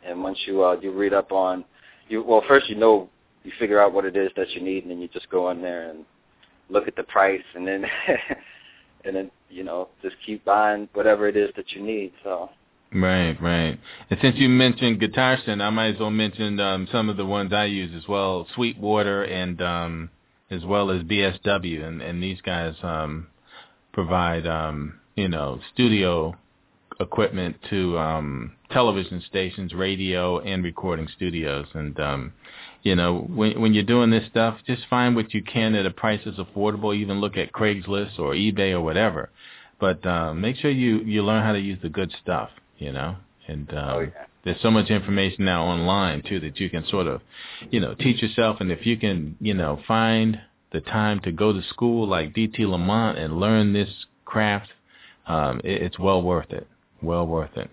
and 0.06 0.22
once 0.24 0.38
you 0.46 0.64
uh 0.64 0.78
you 0.82 0.92
read 0.92 1.14
up 1.14 1.32
on 1.32 1.66
you 2.08 2.24
well 2.24 2.42
first 2.48 2.70
you 2.70 2.76
know 2.76 3.10
you 3.44 3.52
figure 3.60 3.82
out 3.82 3.94
what 3.94 4.06
it 4.06 4.16
is 4.16 4.32
that 4.36 4.50
you 4.52 4.62
need 4.62 4.84
and 4.84 4.92
then 4.92 5.00
you 5.00 5.08
just 5.10 5.30
go 5.30 5.50
in 5.50 5.62
there 5.62 5.90
and 5.90 6.06
look 6.70 6.88
at 6.88 6.96
the 6.96 7.04
price 7.04 7.42
and 7.56 7.68
then 7.68 7.86
and 9.06 9.16
then 9.16 9.32
you 9.50 9.64
know 9.64 9.90
just 10.02 10.16
keep 10.26 10.44
buying 10.46 10.88
whatever 10.94 11.28
it 11.28 11.36
is 11.36 11.50
that 11.56 11.72
you 11.72 11.82
need 11.82 12.12
so 12.24 12.50
right, 12.94 13.36
right. 13.42 13.78
And 14.10 14.20
since 14.22 14.38
you 14.38 14.48
mentioned 14.48 15.00
Guitar 15.02 15.38
Center, 15.46 15.66
I 15.66 15.70
might 15.70 15.96
as 15.96 16.00
well 16.00 16.12
mention 16.12 16.60
um, 16.60 16.88
some 16.92 17.10
of 17.10 17.18
the 17.18 17.26
ones 17.26 17.52
I 17.52 17.66
use 17.66 17.92
as 17.94 18.08
well, 18.08 18.48
Sweetwater 18.56 19.24
and 19.24 19.62
um, 19.62 20.10
as 20.50 20.64
well 20.64 20.92
as 20.92 21.02
BSW, 21.04 21.84
and 21.84 22.02
and 22.02 22.22
these 22.22 22.42
guys 22.42 22.76
um, 22.84 23.28
provide 23.94 24.46
um, 24.48 25.00
you 25.16 25.28
know 25.28 25.60
studio 25.74 26.36
equipment 27.00 27.58
to 27.70 27.98
um, 27.98 28.54
television 28.72 29.22
stations, 29.28 29.74
radio, 29.74 30.40
and 30.40 30.64
recording 30.64 31.08
studios. 31.16 31.68
And 31.74 32.00
um, 32.00 32.34
you 32.84 32.96
know, 32.96 33.20
when 33.20 33.60
when 33.60 33.74
you're 33.74 33.84
doing 33.84 34.12
this 34.12 34.28
stuff, 34.30 34.58
just 34.68 34.84
find 34.90 35.16
what 35.16 35.34
you 35.34 35.44
can 35.44 35.76
at 35.76 35.86
a 35.86 35.92
price 35.92 36.22
that's 36.26 36.38
affordable. 36.38 36.96
Even 36.96 37.20
look 37.22 37.38
at 37.38 37.52
Craigslist 37.52 38.20
or 38.20 38.34
eBay 38.34 38.72
or 38.72 38.82
whatever. 38.82 39.30
But 39.80 40.06
um, 40.06 40.42
make 40.42 40.56
sure 40.58 40.72
you 40.72 41.00
you 41.00 41.24
learn 41.24 41.44
how 41.44 41.54
to 41.54 41.60
use 41.60 41.80
the 41.82 41.90
good 41.90 42.14
stuff. 42.22 42.50
You 42.78 42.92
know, 42.92 43.16
and 43.48 43.70
um, 43.72 43.90
oh 43.90 44.00
yeah 44.02 44.26
there's 44.46 44.62
so 44.62 44.70
much 44.72 44.90
information 44.90 45.44
now 45.44 45.66
online 45.66 46.22
too 46.22 46.40
that 46.40 46.60
you 46.60 46.70
can 46.70 46.86
sort 46.88 47.08
of, 47.08 47.22
you 47.72 47.80
know, 47.80 47.96
teach 47.96 48.22
yourself. 48.22 48.58
And 48.62 48.72
if 48.72 48.86
you 48.86 48.96
can, 48.96 49.36
you 49.42 49.56
know, 49.56 49.82
find 49.88 50.40
the 50.72 50.82
time 50.82 51.20
to 51.22 51.32
go 51.32 51.52
to 51.52 51.62
school 51.64 52.08
like 52.08 52.34
DT 52.34 52.60
Lamont 52.60 53.18
and 53.18 53.40
learn 53.40 53.74
this 53.74 53.90
craft, 54.24 54.70
um, 55.26 55.60
it, 55.64 55.82
it's 55.82 56.00
well 56.00 56.22
worth 56.22 56.52
it. 56.52 56.68
Well 57.02 57.26
worth 57.26 57.58
it. 57.58 57.72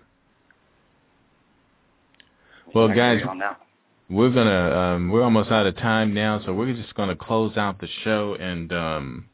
Well, 2.73 2.87
guys, 2.87 3.17
agree 3.17 3.29
on 3.29 3.37
that. 3.37 3.61
we're 4.09 4.31
gonna 4.31 4.75
um, 4.75 5.09
we're 5.11 5.23
almost 5.23 5.51
out 5.51 5.67
of 5.67 5.77
time 5.77 6.15
now, 6.15 6.41
so 6.43 6.53
we're 6.53 6.73
just 6.73 6.95
gonna 6.95 7.15
close 7.15 7.55
out 7.55 7.79
the 7.79 7.87
show 8.03 8.35
and 8.39 8.73
um, 8.73 9.25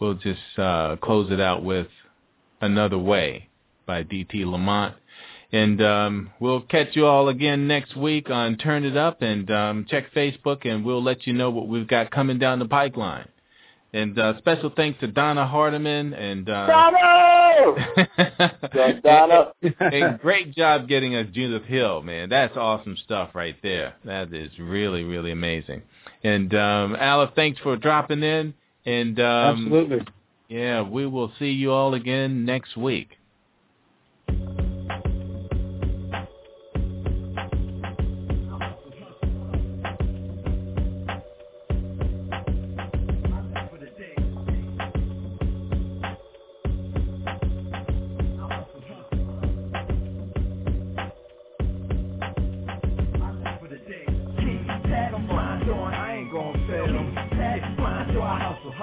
we'll 0.00 0.14
just 0.14 0.40
uh, 0.56 0.96
close 1.02 1.30
it 1.30 1.40
out 1.40 1.62
with 1.62 1.88
"Another 2.62 2.96
Way" 2.96 3.48
by 3.84 4.02
D.T. 4.02 4.46
Lamont. 4.46 4.94
And 5.50 5.82
um, 5.82 6.30
we'll 6.40 6.60
catch 6.60 6.88
you 6.94 7.06
all 7.06 7.28
again 7.28 7.66
next 7.66 7.96
week 7.96 8.28
on 8.30 8.58
Turn 8.58 8.84
It 8.84 8.98
Up 8.98 9.22
and 9.22 9.50
um, 9.50 9.86
check 9.88 10.12
Facebook, 10.14 10.66
and 10.66 10.84
we'll 10.84 11.02
let 11.02 11.26
you 11.26 11.32
know 11.32 11.48
what 11.50 11.68
we've 11.68 11.88
got 11.88 12.10
coming 12.10 12.38
down 12.38 12.58
the 12.58 12.68
pipeline. 12.68 13.28
And 13.94 14.18
uh, 14.18 14.36
special 14.38 14.70
thanks 14.76 15.00
to 15.00 15.06
Donna 15.06 15.46
Hardiman 15.46 16.12
and 16.12 16.46
uh, 16.48 16.66
Donna! 18.74 19.00
Donna. 19.02 19.52
and 19.80 20.20
great 20.20 20.54
job 20.54 20.88
getting 20.88 21.14
us 21.14 21.26
Judith 21.32 21.64
Hill, 21.64 22.02
man. 22.02 22.28
That's 22.28 22.56
awesome 22.56 22.96
stuff 23.04 23.30
right 23.34 23.56
there. 23.62 23.94
That 24.04 24.32
is 24.34 24.50
really, 24.58 25.04
really 25.04 25.30
amazing. 25.30 25.82
And 26.22 26.54
um 26.54 26.96
Aleph, 27.00 27.30
thanks 27.34 27.58
for 27.60 27.76
dropping 27.76 28.22
in. 28.22 28.52
And 28.84 29.18
um 29.20 29.64
Absolutely. 29.64 30.00
yeah, 30.48 30.82
we 30.82 31.06
will 31.06 31.32
see 31.38 31.50
you 31.50 31.72
all 31.72 31.94
again 31.94 32.44
next 32.44 32.76
week. 32.76 33.17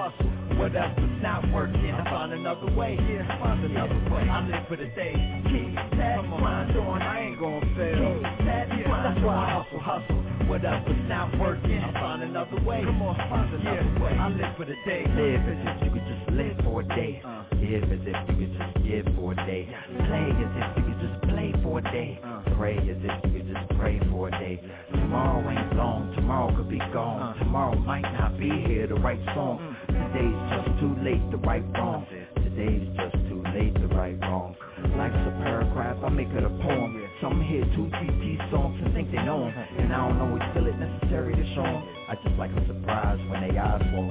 Hustle, 0.06 0.30
hustle. 0.30 0.58
Whatever's 0.58 1.22
not 1.22 1.42
working, 1.52 1.90
I 1.90 2.04
find 2.04 2.32
another 2.32 2.70
way. 2.76 2.96
Yeah, 3.10 3.26
find 3.42 3.64
another 3.64 3.98
way. 4.14 4.22
I 4.22 4.46
live 4.46 4.68
for 4.68 4.76
the 4.76 4.86
day. 4.94 5.14
Keep 5.50 5.74
that 5.98 6.22
blind 6.30 6.76
on, 6.78 7.02
I 7.02 7.26
ain't 7.26 7.40
gonna 7.40 7.60
fail. 7.74 8.14
Keep 8.14 8.46
That 8.46 8.68
blind, 8.86 9.18
so 9.20 9.28
I 9.28 9.50
hustle, 9.50 9.80
hustle. 9.80 10.22
Whatever's 10.46 11.08
not 11.08 11.36
working, 11.40 11.78
I 11.82 11.92
find 11.92 12.22
another 12.22 12.62
way. 12.62 12.82
Come 12.84 13.02
on, 13.02 13.16
find 13.28 13.52
another 13.52 14.04
way. 14.04 14.12
I 14.14 14.28
live 14.28 14.56
for 14.56 14.64
the 14.64 14.76
day. 14.86 15.02
Live 15.10 15.42
as 15.42 15.58
if 15.66 15.82
you 15.82 15.90
could 15.90 16.06
just 16.06 16.30
live 16.30 16.56
for 16.62 16.80
a 16.80 16.84
day. 16.86 17.20
Uh. 17.24 17.42
Give 17.58 17.82
as 17.82 18.06
if 18.06 18.18
you 18.30 18.46
could 18.46 18.54
just 18.54 18.74
give 18.86 19.06
for 19.16 19.32
a 19.32 19.36
day. 19.42 19.66
Play 20.06 20.26
as 20.30 20.52
if 20.54 20.68
you 20.76 20.82
could 20.86 21.00
just 21.02 21.18
play 21.26 21.50
for 21.64 21.80
a 21.80 21.82
day. 21.82 22.20
Uh. 22.22 22.42
Pray 22.56 22.78
as 22.78 23.02
if 23.02 23.16
you 23.26 23.42
could 23.42 23.48
just 23.50 23.66
pray 23.74 23.98
for 24.10 24.28
a 24.28 24.30
day. 24.30 24.62
Tomorrow 24.92 25.50
ain't 25.50 25.74
long, 25.74 26.14
tomorrow 26.14 26.54
could 26.56 26.70
be 26.70 26.78
gone. 26.94 27.34
Uh. 27.34 27.42
Tomorrow 27.42 27.74
might 27.80 28.06
not 28.14 28.38
be 28.38 28.48
here 28.70 28.86
to 28.86 28.94
write 28.94 29.18
song. 29.34 29.58
Mm. 29.58 29.95
Today's 30.16 30.48
just 30.48 30.80
too 30.80 30.96
late 31.04 31.20
to 31.28 31.36
right 31.44 31.60
wrong. 31.76 32.08
Today's 32.40 32.88
just 32.96 33.20
too 33.28 33.44
late 33.52 33.76
to 33.76 33.86
right 33.92 34.16
wrong. 34.24 34.56
Life's 34.96 35.28
a 35.28 35.32
paragraph, 35.44 36.00
I 36.00 36.08
make 36.08 36.32
it 36.32 36.40
a 36.42 36.48
poem. 36.48 36.96
Some 37.20 37.44
hear 37.44 37.60
two 37.76 37.92
TT 37.92 38.40
songs 38.48 38.80
and 38.80 38.94
think 38.94 39.12
they 39.12 39.20
know 39.20 39.44
'em, 39.44 39.52
And 39.76 39.92
I 39.92 40.08
don't 40.08 40.16
always 40.16 40.42
feel 40.54 40.68
it 40.68 40.78
necessary 40.80 41.36
to 41.36 41.44
show 41.52 41.64
'em. 41.68 41.84
I 42.08 42.14
just 42.24 42.38
like 42.38 42.50
a 42.56 42.64
surprise 42.66 43.20
when 43.28 43.42
they 43.44 43.58
eyes 43.58 43.84
roll. 43.92 44.10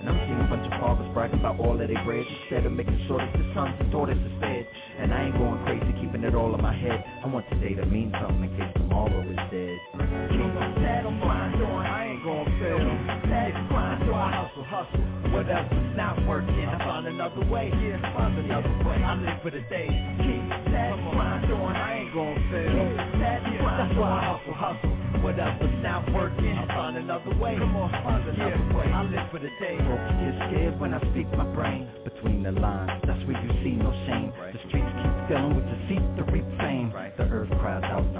And 0.00 0.08
I'm 0.08 0.18
seeing 0.24 0.40
a 0.40 0.48
bunch 0.48 0.64
of 0.72 0.80
fathers 0.80 1.12
bragging 1.12 1.40
about 1.40 1.60
all 1.60 1.76
that 1.76 1.88
they 1.88 2.00
bread 2.00 2.24
instead 2.26 2.64
of 2.64 2.72
making 2.72 2.98
sure 3.06 3.18
that 3.18 3.32
the 3.36 3.44
sons 3.52 3.76
and 3.78 3.92
daughters 3.92 4.16
is 4.16 4.32
fed. 4.40 4.66
And 5.00 5.12
I 5.12 5.24
ain't 5.26 5.36
going 5.36 5.62
crazy 5.66 5.92
keeping 6.00 6.24
it 6.24 6.34
all 6.34 6.54
in 6.54 6.62
my 6.62 6.72
head. 6.72 7.04
I 7.24 7.28
want 7.28 7.46
today 7.50 7.74
to 7.74 7.84
mean 7.84 8.10
something 8.18 8.44
in 8.44 8.56
case 8.56 8.72
tomorrow 8.74 9.20
is 9.20 9.36
dead. 9.52 9.80
Ain't 11.52 11.61
hustle, 14.62 15.00
hustle. 15.00 15.32
What 15.32 15.48
else 15.48 15.70
is 15.72 15.96
not 15.96 16.26
working? 16.26 16.66
I 16.66 16.78
find 16.78 17.06
another 17.06 17.44
way, 17.50 17.70
yeah, 17.72 18.00
find 18.14 18.38
another 18.38 18.72
way. 18.84 18.96
I 19.02 19.14
live 19.14 19.42
for 19.42 19.50
the 19.50 19.60
day. 19.68 19.88
Keep 20.18 20.72
that 20.72 20.96
grind 21.12 21.52
on, 21.52 21.76
I 21.76 22.00
ain't 22.00 22.14
gon' 22.14 22.36
fail. 22.50 23.20
That 23.20 23.42
grind 23.44 23.98
on, 23.98 24.12
I 24.12 24.36
hustle, 24.36 24.54
hustle. 24.54 25.02
What 25.22 25.38
else 25.38 25.54
is 25.60 25.76
not 25.82 26.10
working? 26.12 26.50
I 26.50 26.66
find 26.66 26.96
another 26.96 27.30
way. 27.38 27.54
Come 27.58 27.76
on, 27.76 27.90
find 28.02 28.28
another 28.28 28.58
yeah. 28.58 28.76
way. 28.76 28.86
I 28.90 29.02
live 29.04 29.30
for 29.30 29.38
the 29.38 29.50
day. 29.60 29.78
Folks 29.78 30.10
get 30.18 30.34
scared 30.50 30.80
when 30.80 30.94
I 30.94 31.00
speak 31.12 31.30
my 31.36 31.46
brain 31.54 31.88
between 32.02 32.42
the 32.42 32.52
lines. 32.52 33.02
That's 33.06 33.22
where 33.26 33.38
you 33.38 33.50
see 33.62 33.76
no 33.78 33.92
shame. 34.06 34.32
The 34.34 34.58
streets 34.68 34.90
keep 34.98 35.14
filling 35.30 35.54
with 35.54 35.64
the 35.64 35.76
deceit 35.86 36.04
to 36.18 36.22
reap 36.32 36.48
fame. 36.58 36.90
The 37.16 37.24
earth 37.30 37.50
cries 37.60 37.84
out 37.84 38.02
in 38.02 38.16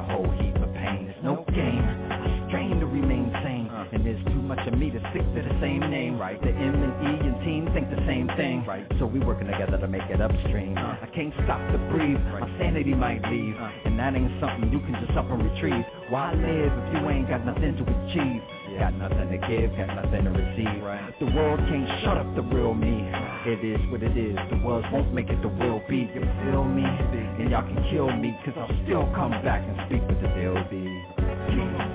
same 5.62 5.80
name. 5.88 6.18
Right. 6.18 6.40
The 6.42 6.50
M 6.50 6.74
and 6.74 6.94
E 7.06 7.12
and 7.22 7.38
team 7.46 7.70
think 7.72 7.88
the 7.88 8.02
same 8.06 8.26
thing. 8.36 8.66
Right. 8.66 8.84
So 8.98 9.06
we 9.06 9.20
working 9.20 9.46
together 9.46 9.78
to 9.78 9.86
make 9.86 10.02
it 10.10 10.20
upstream. 10.20 10.76
I 10.76 11.08
can't 11.14 11.32
stop 11.46 11.62
to 11.70 11.78
breathe. 11.94 12.18
My 12.34 12.42
sanity 12.58 12.94
might 12.94 13.22
leave. 13.30 13.54
And 13.86 13.98
that 13.98 14.14
ain't 14.14 14.34
something 14.42 14.72
you 14.72 14.80
can 14.80 14.98
just 15.06 15.16
up 15.16 15.30
and 15.30 15.38
retrieve. 15.38 15.84
Why 16.10 16.34
live 16.34 16.72
if 16.74 16.86
you 16.98 17.08
ain't 17.08 17.28
got 17.28 17.46
nothing 17.46 17.78
to 17.78 17.84
achieve? 17.86 18.42
Got 18.78 18.94
nothing 18.94 19.28
to 19.30 19.38
give, 19.46 19.70
got 19.76 19.94
nothing 19.94 20.24
to 20.24 20.32
receive. 20.32 20.82
Right. 20.82 21.14
The 21.20 21.26
world 21.30 21.60
can't 21.70 21.88
shut 22.02 22.16
up 22.16 22.34
the 22.34 22.42
real 22.42 22.74
me. 22.74 23.06
It 23.46 23.62
is 23.62 23.80
what 23.90 24.02
it 24.02 24.16
is. 24.16 24.36
The 24.50 24.60
world 24.64 24.84
won't 24.92 25.14
make 25.14 25.28
it 25.28 25.40
the 25.42 25.48
will 25.48 25.80
be. 25.88 26.10
You 26.10 26.24
feel 26.48 26.64
me? 26.64 26.84
And 26.84 27.50
y'all 27.50 27.62
can 27.62 27.78
kill 27.90 28.10
me, 28.10 28.34
cause 28.44 28.54
I'll 28.56 28.72
still 28.84 29.04
come 29.14 29.32
back 29.44 29.62
and 29.62 29.76
speak 29.86 30.02
with 30.08 30.20
the 30.22 30.28
deal 30.34 30.56
be. 30.70 30.82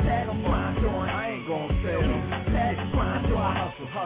That 0.05 0.29
I'm 0.29 0.41
grind 0.43 1.06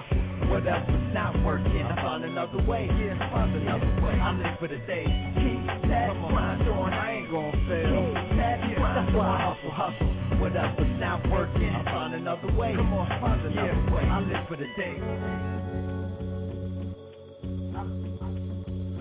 hustle, 0.02 0.18
hustle. 0.18 0.50
What 0.50 0.68
else 0.68 0.88
is 0.90 1.14
not 1.14 1.44
working? 1.44 1.82
I 1.82 1.96
find 1.96 2.24
another 2.26 2.64
way, 2.64 2.88
yeah, 2.88 3.32
find 3.32 3.56
another 3.56 3.88
way. 4.04 4.14
I 4.14 4.34
live 4.34 4.60
for 4.60 4.68
the 4.68 4.78
day. 4.88 5.06
Keep 5.36 5.90
that 5.90 6.14
grind 6.14 6.68
on, 6.68 6.94
I 6.94 7.12
ain't 7.14 7.32
gon' 7.32 7.52
fail. 7.68 8.14
That 8.38 8.60
grind 8.76 9.16
on, 9.16 9.26
I 9.26 9.54
hustle, 9.54 9.72
hustle. 9.72 10.40
What 10.40 10.56
else 10.56 10.80
is 10.80 11.00
not 11.00 11.30
working? 11.30 11.70
I 11.70 11.84
find 11.86 12.14
another 12.16 12.52
way. 12.54 12.74
Come 12.76 12.94
on, 12.94 13.08
find 13.22 13.42
another 13.42 13.68
yeah, 13.68 13.94
way. 13.94 14.04
I 14.04 14.20
live 14.20 14.48
for 14.48 14.58
the 14.58 14.68
day. 14.76 14.98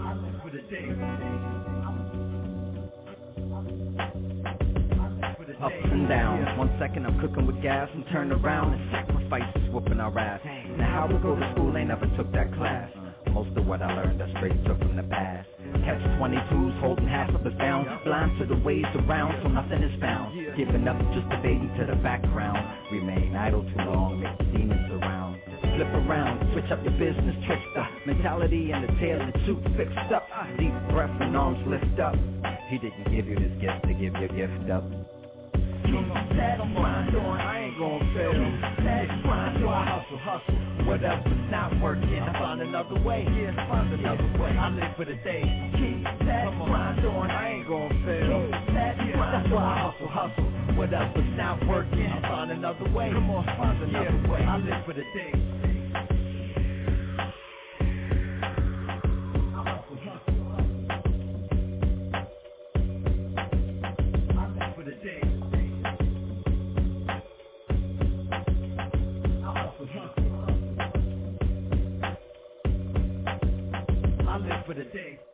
I 0.01 0.15
live 0.15 0.43
for 0.43 0.51
the 0.51 0.63
day. 0.71 1.70
Ups 5.63 5.75
and 5.93 6.09
downs. 6.09 6.49
One 6.57 6.75
second 6.79 7.05
I'm 7.05 7.21
cooking 7.21 7.47
with 7.47 7.61
gas 7.61 7.91
and 7.93 8.03
turn 8.11 8.33
around 8.33 8.73
and 8.73 8.91
sacrifices 8.91 9.69
whooping 9.71 10.01
our 10.01 10.17
ass. 10.19 10.41
Now 10.79 10.89
how 10.89 11.07
we 11.07 11.21
go 11.21 11.37
to 11.37 11.53
school 11.53 11.77
ain't 11.77 11.89
never 11.89 12.09
took 12.17 12.33
that 12.33 12.49
class. 12.55 12.89
Most 13.33 13.55
of 13.59 13.67
what 13.67 13.83
I 13.83 13.95
learned 13.95 14.23
I 14.23 14.31
straight 14.41 14.57
took 14.65 14.79
from 14.79 14.97
the 14.97 15.03
past. 15.03 15.47
Catch 15.85 16.01
22s 16.17 16.81
holding 16.81 17.07
half 17.07 17.29
of 17.35 17.45
us 17.45 17.53
down. 17.59 17.85
Blind 18.05 18.39
to 18.41 18.47
the 18.47 18.57
ways 18.65 18.89
around 19.05 19.37
so 19.43 19.49
nothing 19.49 19.83
is 19.83 20.01
found. 20.01 20.33
Giving 20.57 20.89
up 20.89 20.97
just 21.13 21.29
a 21.29 21.37
baby 21.43 21.69
to 21.77 21.85
the 21.85 21.97
background. 22.01 22.57
Remain 22.91 23.37
idle 23.37 23.63
too 23.63 23.85
long, 23.85 24.19
make 24.19 24.39
the 24.39 24.45
demons 24.57 24.91
around. 24.97 25.41
Flip 25.61 25.93
around, 26.09 26.41
switch 26.53 26.73
up 26.73 26.83
your 26.83 26.97
business, 26.97 27.37
trickster. 27.45 27.87
Mentality 28.07 28.73
and 28.73 28.85
the 28.85 28.93
tail 28.97 29.21
and 29.21 29.33
suit 29.45 29.61
fixed 29.77 30.09
up. 30.09 30.25
Deep 30.57 30.73
breath 30.89 31.13
and 31.21 31.37
arms 31.37 31.61
lift 31.69 32.01
up. 32.01 32.17
He 32.71 32.79
didn't 32.79 33.13
give 33.13 33.29
you 33.29 33.37
this 33.37 33.53
gift 33.61 33.85
to 33.85 33.93
give 33.93 34.17
your 34.17 34.33
gift 34.33 34.71
up. 34.73 34.85
That 35.83 36.61
I'm 36.61 36.75
grind 36.75 37.17
on, 37.17 37.41
I 37.41 37.65
ain't 37.65 37.79
gon' 37.79 38.01
fail. 38.15 38.33
That 38.85 39.23
grind 39.23 39.65
on, 39.65 39.87
hustle, 39.87 40.19
hustle. 40.19 40.87
What 40.87 41.05
else 41.05 41.27
is 41.27 41.51
not 41.51 41.79
working? 41.81 42.19
I 42.19 42.33
find 42.39 42.61
another 42.63 43.01
way, 43.03 43.25
find 43.25 43.93
another 43.93 44.39
way. 44.39 44.51
I 44.51 44.69
live 44.71 44.97
for 44.97 45.05
the 45.05 45.15
day. 45.25 45.43
Keep 45.77 46.05
that 46.27 46.51
grind 46.57 47.05
on, 47.05 47.31
I 47.31 47.51
ain't 47.53 47.69
gon' 47.69 47.89
fail. 48.05 48.51
That 48.75 48.97
grind, 48.99 49.55
I 49.55 49.91
hustle, 49.91 50.09
hustle. 50.09 50.77
What 50.77 50.93
else 50.93 51.17
is 51.17 51.37
not 51.37 51.67
working? 51.67 52.07
I 52.07 52.21
find 52.23 52.51
another 52.51 52.89
way. 52.93 53.11
On, 53.11 53.45
find 53.45 53.83
another 53.83 54.29
way. 54.31 54.41
I 54.41 54.57
live 54.57 54.85
for 54.87 54.95
the 54.95 55.05
day. 55.15 55.70
For 74.67 74.75
the 74.75 74.85
day. 74.85 75.30